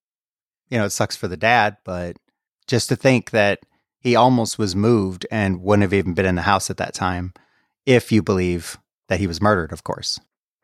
[0.69, 2.17] You know, it sucks for the dad, but
[2.67, 3.59] just to think that
[3.99, 7.33] he almost was moved and wouldn't have even been in the house at that time,
[7.85, 8.77] if you believe
[9.09, 10.19] that he was murdered, of course.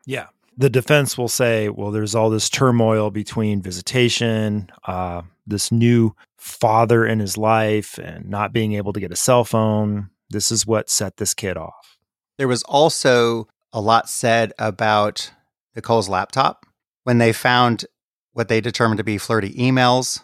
[0.06, 0.26] Yeah.
[0.56, 7.04] The defense will say, well, there's all this turmoil between visitation, uh, this new father
[7.04, 10.10] in his life, and not being able to get a cell phone.
[10.30, 11.98] This is what set this kid off.
[12.38, 15.30] There was also a lot said about
[15.74, 16.64] Nichole's laptop
[17.04, 17.84] when they found
[18.32, 20.22] what they determined to be flirty emails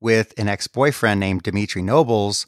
[0.00, 2.46] with an ex boyfriend named Dimitri Nobles.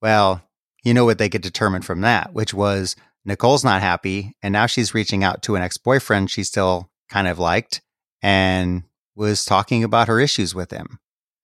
[0.00, 0.42] Well,
[0.84, 4.36] you know what they could determine from that, which was Nichole's not happy.
[4.42, 7.80] And now she's reaching out to an ex boyfriend she still kind of liked
[8.22, 8.84] and
[9.14, 10.98] was talking about her issues with him.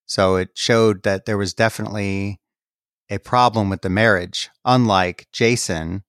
[0.08, 2.40] So it showed that there was definitely
[3.10, 6.02] a problem with the marriage, unlike Jason,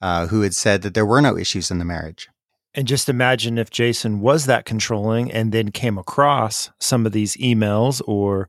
[0.00, 2.28] uh, who had said that there were no issues in the marriage.
[2.74, 7.36] And just imagine if Jason was that controlling and then came across some of these
[7.36, 8.48] emails or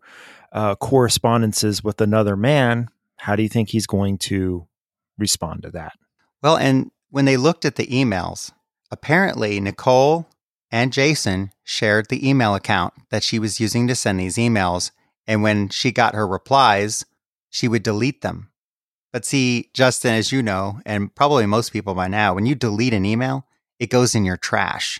[0.51, 2.89] uh, correspondences with another man.
[3.17, 4.67] How do you think he's going to
[5.17, 5.93] respond to that?
[6.41, 8.51] Well, and when they looked at the emails,
[8.91, 10.25] apparently Nichole
[10.71, 14.91] and Jason shared the email account that she was using to send these emails.
[15.25, 17.05] And when she got her replies,
[17.49, 18.49] she would delete them.
[19.13, 22.93] But see, Justin, as you know, and probably most people by now, when you delete
[22.93, 23.45] an email,
[23.79, 24.99] it goes in your trash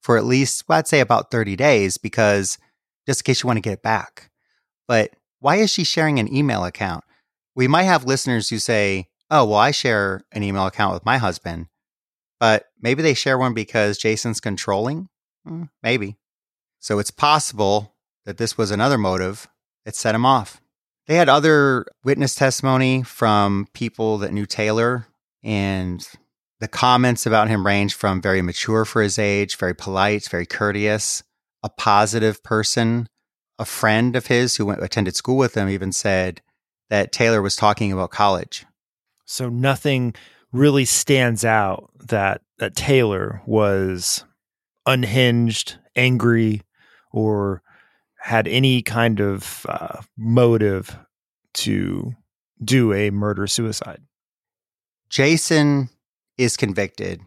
[0.00, 2.58] for at least, well, I'd say about 30 days because
[3.06, 4.30] just in case you want to get it back.
[4.88, 5.10] But
[5.40, 7.04] why is she sharing an email account?
[7.54, 11.18] We might have listeners who say, oh, well, I share an email account with my
[11.18, 11.66] husband,
[12.42, 15.08] but maybe they share one because Jason's controlling.
[15.46, 16.16] Hmm, maybe.
[16.80, 19.46] So it's possible that this was another motive
[19.84, 20.60] that set him off.
[21.06, 25.06] They had other witness testimony from people that knew Taylor,
[25.44, 26.04] and
[26.58, 31.22] the comments about him range from very mature for his age, very polite, very courteous,
[31.62, 33.06] a positive person.
[33.60, 36.42] A friend of his who went, attended school with him even said
[36.90, 38.66] that Taylor was talking about college.
[39.26, 40.16] So nothing
[40.52, 44.24] really stands out that that Taylor was
[44.86, 46.62] unhinged, angry,
[47.10, 47.62] or
[48.18, 50.96] had any kind of uh, motive
[51.54, 52.14] to
[52.62, 54.00] do a murder suicide.
[55.08, 55.88] Jason
[56.38, 57.20] is convicted.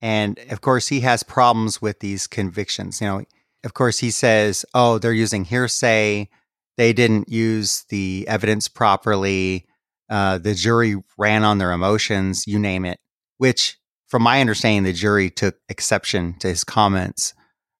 [0.00, 3.00] And of course, he has problems with these convictions.
[3.00, 3.24] You know,
[3.64, 6.28] of course, he says, oh, they're using hearsay.
[6.76, 9.66] They didn't use the evidence properly.
[10.08, 12.98] Uh, the jury ran on their emotions, you name it,
[13.38, 17.34] which, from my understanding, the jury took exception to his comments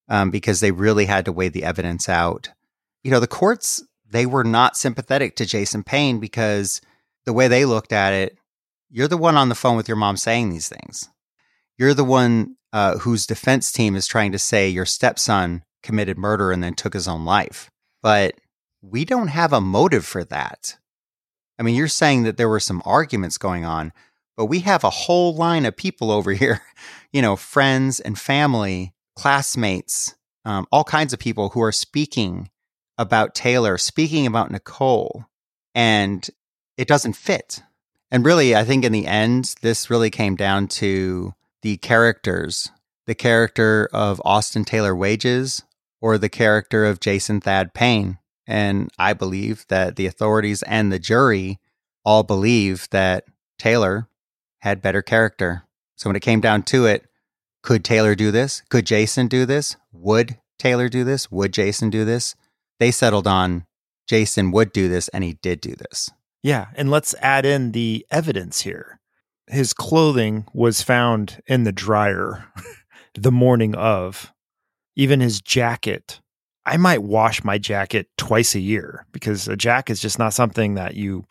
[0.09, 2.51] um, because they really had to weigh the evidence out.
[3.05, 6.81] You know, the courts, they were not sympathetic to Jason Payne because
[7.25, 8.37] the way they looked at it,
[8.91, 11.09] you're the one on the phone with your mom saying these things.
[11.79, 16.51] You're the one uh, whose defense team is trying to say your stepson committed murder
[16.51, 17.71] and then took his own life.
[18.03, 18.35] But
[18.83, 20.77] we don't have a motive for that.
[21.59, 23.93] I mean, you're saying that there were some arguments going on,
[24.37, 26.63] but we have a whole line of people over here,
[27.13, 32.51] you know, friends and family, classmates, um, all kinds of people who are speaking
[32.99, 35.27] about Taylor, speaking about Nichole,
[35.75, 36.29] and
[36.77, 37.63] it doesn't fit.
[38.11, 42.71] And really, I think in the end, this really came down to the characters
[43.07, 45.63] the character of Austin Taylor Wages
[46.01, 48.19] or the character of Jason Thad Payne.
[48.47, 51.59] And I believe that the authorities and the jury
[52.05, 53.25] all believe that
[53.59, 54.09] Taylor
[54.61, 55.65] had better character.
[55.97, 57.07] So when it came down to it,
[57.63, 58.63] could Taylor do this?
[58.69, 59.77] Could Jason do this?
[59.93, 61.31] Would Taylor do this?
[61.31, 62.37] Would Jason do this?
[62.79, 63.67] They settled on
[64.07, 66.11] Jason would do this, and he did do this.
[66.43, 66.67] Yeah.
[66.77, 69.01] And let's add in the evidence here.
[69.49, 72.47] His clothing was found in the dryer
[73.15, 74.33] the morning of.
[74.95, 76.21] Even his jacket.
[76.67, 80.75] I might wash my jacket twice a year because a jacket is just not something
[80.75, 81.25] that you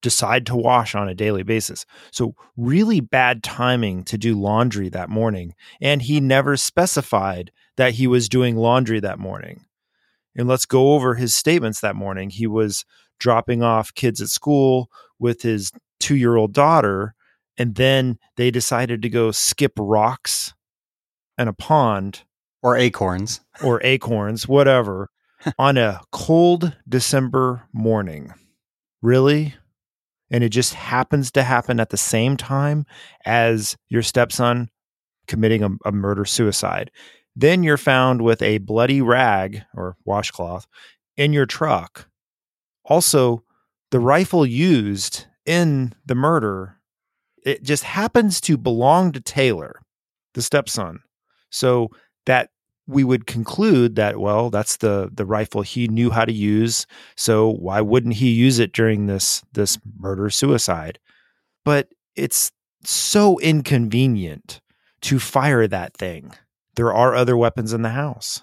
[0.00, 1.84] decide to wash on a daily basis.
[2.10, 5.54] So, really bad timing to do laundry that morning.
[5.82, 9.66] And he never specified that he was doing laundry that morning.
[10.34, 12.30] And let's go over his statements that morning.
[12.30, 12.86] He was
[13.18, 17.14] dropping off kids at school with his two year old daughter.
[17.58, 20.54] And then they decided to go skip rocks
[21.36, 22.22] and a pond
[22.62, 25.10] or acorns or acorns, whatever,
[25.58, 28.32] on a cold December morning.
[29.02, 29.54] Really?
[30.30, 32.86] And it just happens to happen at the same time
[33.24, 34.70] as your stepson
[35.26, 36.90] committing a, a murder suicide.
[37.34, 40.66] Then you're found with a bloody rag or washcloth
[41.16, 42.08] in your truck.
[42.84, 43.42] Also,
[43.90, 46.76] the rifle used in the murder,
[47.44, 49.80] it just happens to belong to Taylor,
[50.34, 51.00] the stepson.
[51.50, 51.90] So
[52.26, 52.50] that
[52.90, 57.48] we would conclude that well that's the the rifle he knew how to use so
[57.48, 60.98] why wouldn't he use it during this this murder suicide?
[61.64, 62.50] But it's
[62.84, 64.60] so inconvenient
[65.02, 66.32] to fire that thing.
[66.74, 68.42] There are other weapons in the house.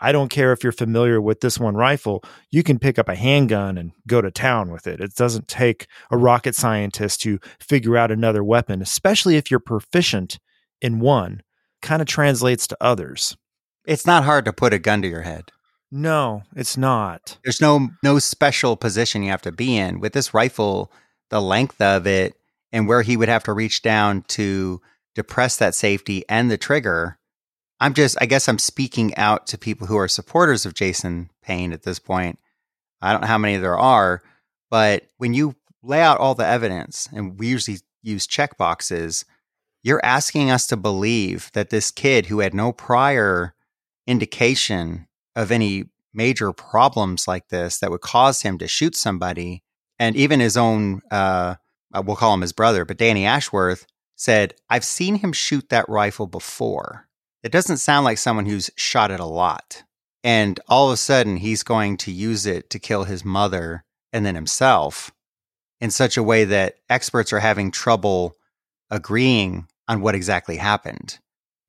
[0.00, 3.14] I don't care if you're familiar with this one rifle you can pick up a
[3.14, 5.00] handgun and go to town with it.
[5.00, 10.40] It doesn't take a rocket scientist to figure out another weapon especially if you're proficient
[10.80, 11.42] in one
[11.84, 13.36] kind of translates to others.
[13.86, 15.52] It's not hard to put a gun to your head.
[15.92, 17.38] No, it's not.
[17.44, 20.00] There's no no special position you have to be in.
[20.00, 20.90] With this rifle,
[21.30, 22.34] the length of it
[22.72, 24.80] and where he would have to reach down to
[25.14, 27.18] depress that safety and the trigger.
[27.78, 31.72] I'm just I guess I'm speaking out to people who are supporters of Jason Payne
[31.72, 32.40] at this point.
[33.00, 34.22] I don't know how many there are,
[34.70, 39.24] but when you lay out all the evidence and we usually use check boxes,
[39.84, 43.54] you're asking us to believe that this kid who had no prior
[44.06, 45.06] indication
[45.36, 49.62] of any major problems like this that would cause him to shoot somebody,
[49.98, 51.56] and even his own, uh,
[51.92, 55.88] uh, we'll call him his brother, but Danny Ashworth said, I've seen him shoot that
[55.88, 57.06] rifle before.
[57.42, 59.82] It doesn't sound like someone who's shot it a lot.
[60.22, 64.24] And all of a sudden, he's going to use it to kill his mother and
[64.24, 65.12] then himself
[65.78, 68.34] in such a way that experts are having trouble
[68.90, 71.18] agreeing on what exactly happened.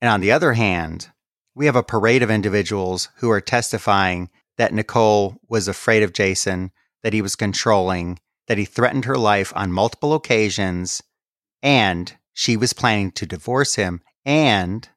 [0.01, 1.09] And on the other hand,
[1.55, 6.71] we have a parade of individuals who are testifying that Nichole was afraid of Jason,
[7.03, 11.01] that he was controlling, that he threatened her life on multiple occasions,
[11.63, 14.87] and she was planning to divorce him, and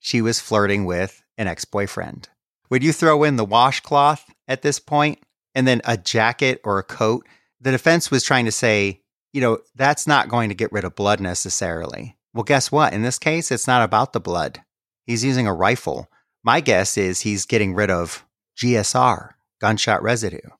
[0.00, 2.28] she was flirting with an ex boyfriend.
[2.70, 5.20] Would you throw in the washcloth at this point
[5.54, 7.26] and then a jacket or a coat?
[7.60, 9.02] The defense was trying to say,
[9.32, 12.16] you know, that's not going to get rid of blood necessarily.
[12.36, 12.92] Well, guess what?
[12.92, 14.60] In this case, it's not about the blood.
[15.06, 16.10] He's using a rifle.
[16.44, 18.26] My guess is he's getting rid of
[18.58, 20.50] GSR, gunshot residue.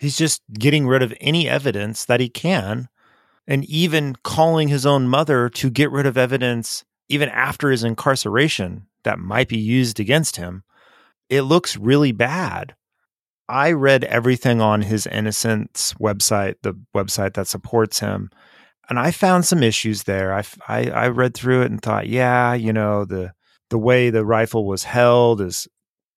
[0.00, 2.88] He's just getting rid of any evidence that he can,
[3.46, 8.88] and even calling his own mother to get rid of evidence even after his incarceration
[9.04, 10.64] that might be used against him.
[11.28, 12.74] It looks really bad.
[13.48, 18.28] I read everything on his Innocence website, the website that supports him
[18.88, 20.32] and I found some issues there.
[20.32, 23.32] I, I, I read through it and thought, yeah, you know, the
[23.70, 25.66] the way the rifle was held is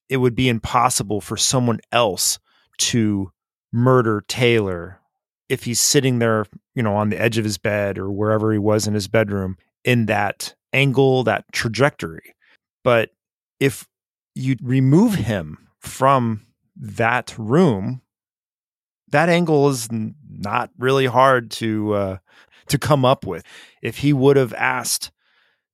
[0.09, 2.37] it would be impossible for someone else
[2.77, 3.31] to
[3.71, 4.99] murder Taylor
[5.47, 8.59] if he's sitting there, you know, on the edge of his bed or wherever he
[8.59, 9.55] was in his bedroom
[9.85, 12.35] in that angle, that trajectory.
[12.83, 13.11] But
[13.59, 13.87] if
[14.33, 16.45] you remove him from
[16.75, 18.01] that room,
[19.09, 22.17] that angle is not really hard to uh,
[22.67, 23.43] to come up with.
[23.81, 25.11] If he would have asked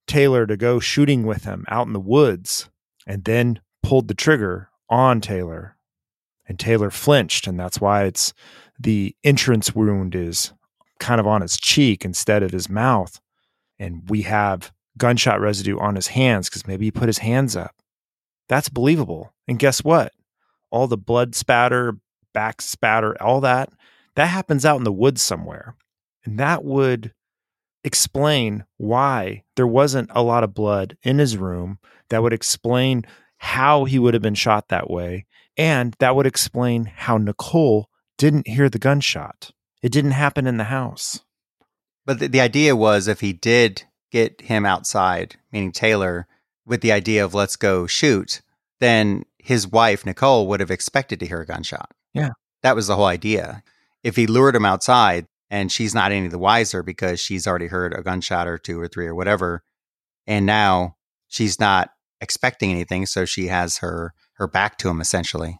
[0.06, 2.68] Taylor to go shooting with him out in the woods
[3.06, 5.76] and then pulled the trigger on Taylor.
[6.46, 8.32] And Taylor flinched, and that's why it's
[8.78, 10.52] the entrance wound is
[10.98, 13.20] kind of on his cheek instead of his mouth.
[13.78, 17.76] And we have gunshot residue on his hands because maybe he put his hands up.
[18.48, 19.32] That's believable.
[19.48, 20.12] And guess what?
[20.70, 21.96] All the blood spatter,
[22.34, 23.70] back spatter, all that,
[24.14, 25.74] that happens out in the woods somewhere.
[26.24, 27.12] And that would
[27.84, 31.78] explain why there wasn't a lot of blood in his room.
[32.10, 33.04] That would explain
[33.38, 35.26] how he would have been shot that way.
[35.56, 37.86] And that would explain how Nichole
[38.18, 39.50] didn't hear the gunshot.
[39.82, 41.20] It didn't happen in the house.
[42.06, 46.26] But the, the idea was if he did get him outside, meaning Taylor,
[46.64, 48.42] with the idea of let's go shoot,
[48.78, 51.90] then his wife, Nichole, would have expected to hear a gunshot.
[52.14, 52.30] Yeah.
[52.62, 53.62] That was the whole idea.
[54.04, 57.92] If he lured him outside and she's not any the wiser because she's already heard
[57.92, 59.62] a gunshot or two or three or whatever,
[60.26, 60.96] and now
[61.28, 61.90] she's not
[62.20, 65.58] expecting anything, so she has her her back to him essentially.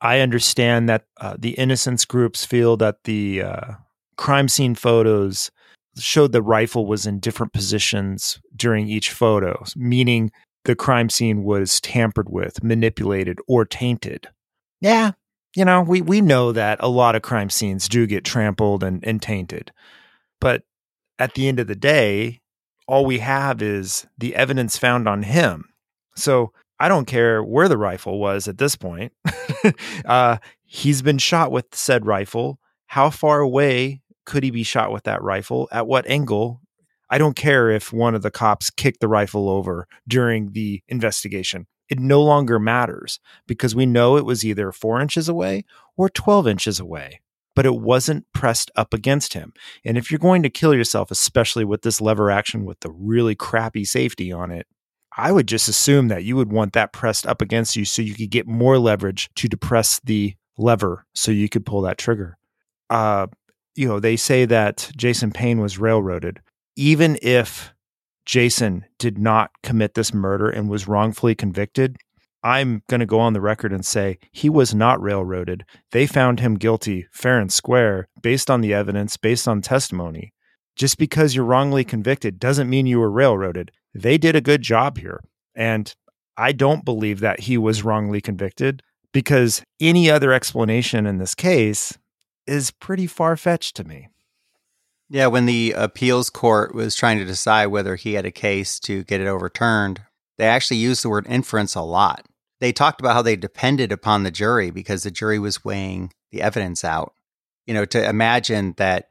[0.00, 3.72] I understand that uh, the innocence groups feel that the uh,
[4.16, 5.50] crime scene photos
[5.98, 10.30] showed the rifle was in different positions during each photo, meaning
[10.64, 14.28] the crime scene was tampered with, manipulated, or tainted.
[14.80, 15.12] Yeah,
[15.58, 19.04] you know, we, we know that a lot of crime scenes do get trampled and,
[19.04, 19.72] and tainted.
[20.40, 20.62] But
[21.18, 22.40] at the end of the day,
[22.86, 25.64] all we have is the evidence found on him.
[26.14, 29.12] So I don't care where the rifle was at this point.
[30.04, 32.60] uh, he's been shot with said rifle.
[32.86, 35.68] How far away could he be shot with that rifle?
[35.72, 36.60] At what angle?
[37.10, 41.66] I don't care if one of the cops kicked the rifle over during the investigation.
[41.88, 45.64] It no longer matters because we know it was either four inches away
[45.96, 47.20] or 12 inches away,
[47.56, 49.52] but it wasn't pressed up against him.
[49.84, 53.34] And if you're going to kill yourself, especially with this lever action with the really
[53.34, 54.66] crappy safety on it,
[55.16, 58.14] I would just assume that you would want that pressed up against you so you
[58.14, 62.38] could get more leverage to depress the lever so you could pull that trigger.
[62.90, 63.26] Uh,
[63.74, 66.40] you know, they say that Jason Payne was railroaded.
[66.76, 67.74] Even if
[68.28, 71.96] Jason did not commit this murder and was wrongfully convicted,
[72.44, 75.64] I'm going to go on the record and say he was not railroaded.
[75.92, 80.34] They found him guilty fair and square based on the evidence, based on testimony.
[80.76, 83.70] Just because you're wrongly convicted doesn't mean you were railroaded.
[83.94, 85.24] They did a good job here.
[85.56, 85.92] And
[86.36, 91.96] I don't believe that he was wrongly convicted because any other explanation in this case
[92.46, 94.08] is pretty far fetched to me.
[95.10, 99.04] Yeah, when the appeals court was trying to decide whether he had a case to
[99.04, 100.02] get it overturned,
[100.36, 102.26] they actually used the word inference a lot.
[102.60, 106.42] They talked about how they depended upon the jury because the jury was weighing the
[106.42, 107.14] evidence out.
[107.66, 109.08] You know, to imagine that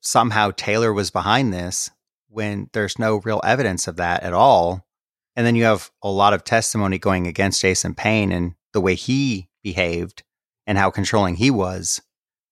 [0.00, 1.90] somehow Taylor was behind this
[2.28, 4.86] when there's no real evidence of that at all.
[5.34, 8.94] And then you have a lot of testimony going against Jason Payne and the way
[8.94, 10.22] he behaved
[10.66, 12.00] and how controlling he was.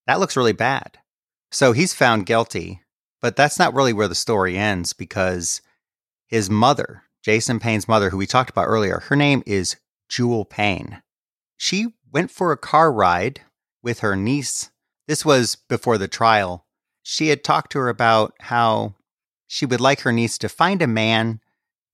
[0.06, 0.98] That looks really bad.
[1.52, 2.80] So he's found guilty
[3.20, 5.60] but that's not really where the story ends because
[6.26, 9.76] his mother, Jason Payne's mother, who we talked about earlier, her name is
[10.08, 11.02] Jewel Payne.
[11.56, 13.40] She went for a car ride
[13.82, 14.70] with her niece.
[15.06, 16.66] This was before the trial.
[17.02, 18.94] She had talked to her about how
[19.46, 21.40] she would like her niece to find a man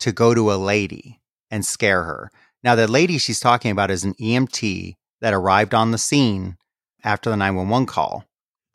[0.00, 1.20] to go to a lady
[1.50, 2.30] and scare her.
[2.62, 6.56] Now, the lady she's talking about is an EMT that arrived on the scene
[7.02, 8.24] after the 911 call.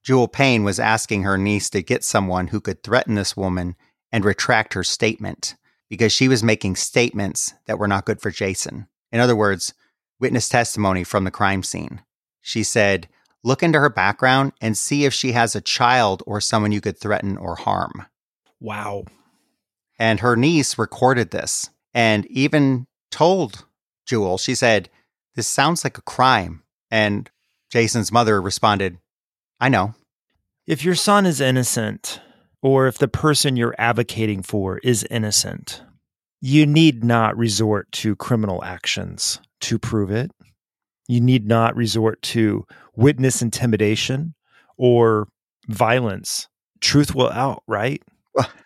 [0.03, 3.75] Jewel Payne was asking her niece to get someone who could threaten this woman
[4.11, 5.55] and retract her statement
[5.89, 8.87] because she was making statements that were not good for Jason.
[9.11, 9.73] In other words,
[10.19, 12.01] witness testimony from the crime scene.
[12.41, 13.07] She said,
[13.43, 16.99] Look into her background and see if she has a child or someone you could
[16.99, 18.05] threaten or harm.
[18.59, 19.05] Wow.
[19.97, 23.65] And her niece recorded this and even told
[24.05, 24.89] Jewel, she said,
[25.35, 26.63] This sounds like a crime.
[26.91, 27.29] And
[27.69, 28.97] Jason's mother responded,
[29.59, 29.93] I know.
[30.65, 32.21] If your son is innocent,
[32.61, 35.81] or if the person you're advocating for is innocent,
[36.41, 40.31] you need not resort to criminal actions to prove it.
[41.07, 44.35] You need not resort to witness intimidation
[44.77, 45.27] or
[45.67, 46.47] violence.
[46.81, 48.01] Truth will out, right?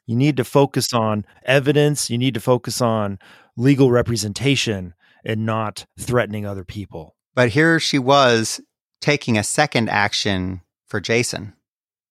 [0.05, 2.09] You need to focus on evidence.
[2.09, 3.17] You need to focus on
[3.55, 7.15] legal representation and not threatening other people.
[7.33, 8.59] But here she was
[8.99, 10.61] taking a second action
[10.93, 11.53] for Jason.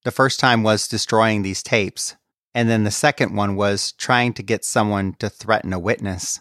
[0.02, 2.16] The first time was destroying these tapes.
[2.52, 6.40] And then the second one was trying to get someone to threaten a witness.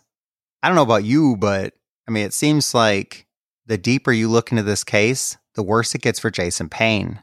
[0.64, 1.76] I don't know about you, but
[2.08, 3.28] I mean, it seems like
[3.68, 7.22] the deeper you look into this case, the worse it gets for Jason Payne.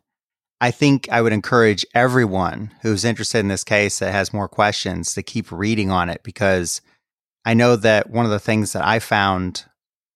[0.61, 5.15] I think I would encourage everyone who's interested in this case that has more questions
[5.15, 6.81] to keep reading on it because
[7.45, 9.65] I know that one of the things that I found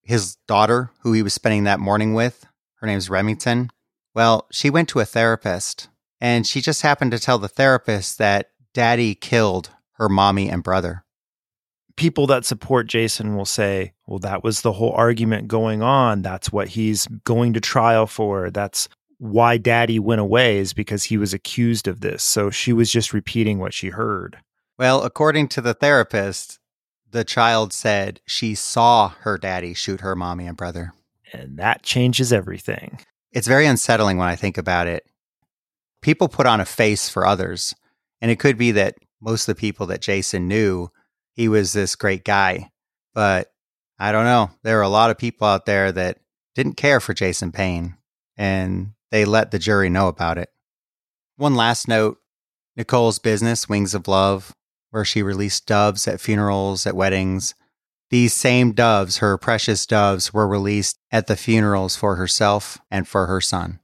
[0.05, 2.47] his daughter, who he was spending that morning with,
[2.77, 3.72] her name's Remington.
[4.15, 5.89] Well, she went to a therapist
[6.21, 11.05] and she just happened to tell the therapist that daddy killed her mommy and brother.
[11.97, 16.23] People that support Jason will say, well, that was the whole argument going on.
[16.23, 18.51] That's what he's going to trial for.
[18.51, 18.89] That's
[19.19, 22.25] why daddy went away, is because he was accused of this.
[22.25, 24.39] So she was just repeating what she heard.
[24.79, 26.59] Well, according to the therapist,
[27.11, 30.93] the child said she saw her daddy shoot her mommy and brother.
[31.33, 33.01] And that changes everything.
[33.33, 35.05] It's very unsettling when I think about it.
[36.03, 37.75] People put on a face for others,
[38.21, 40.89] and it could be that most of the people that Jason knew,
[41.35, 42.71] he was this great guy.
[43.15, 43.49] But
[43.99, 44.51] I don't know.
[44.63, 46.19] There are a lot of people out there that
[46.55, 47.97] didn't care for Jason Payne,
[48.37, 50.51] and they let the jury know about it.
[51.37, 52.19] One last note
[52.77, 54.53] Nichole's business, Wings of Love,
[54.91, 57.55] where she released doves at funerals, at weddings.
[58.13, 63.25] These same doves, her precious doves, were released at the funerals for herself and for
[63.27, 63.79] her son.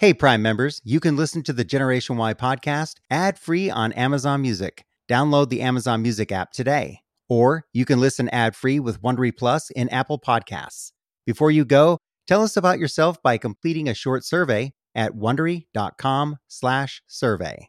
[0.00, 4.40] Hey, Prime members, you can listen to the Generation Why podcast ad free on Amazon
[4.40, 4.84] Music.
[5.10, 7.00] Download the Amazon Music app today.
[7.28, 10.92] Or you can listen ad free with Wondery Plus in Apple Podcasts.
[11.26, 17.68] Before you go, tell us about yourself by completing a short survey at wondery.com/slash survey.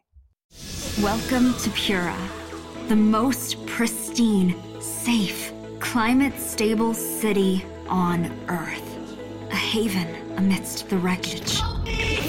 [1.02, 2.16] Welcome to Pura,
[2.86, 8.86] the most pristine, safe, climate stable city on Earth.
[9.50, 10.06] A haven
[10.36, 11.60] amidst the wreckage.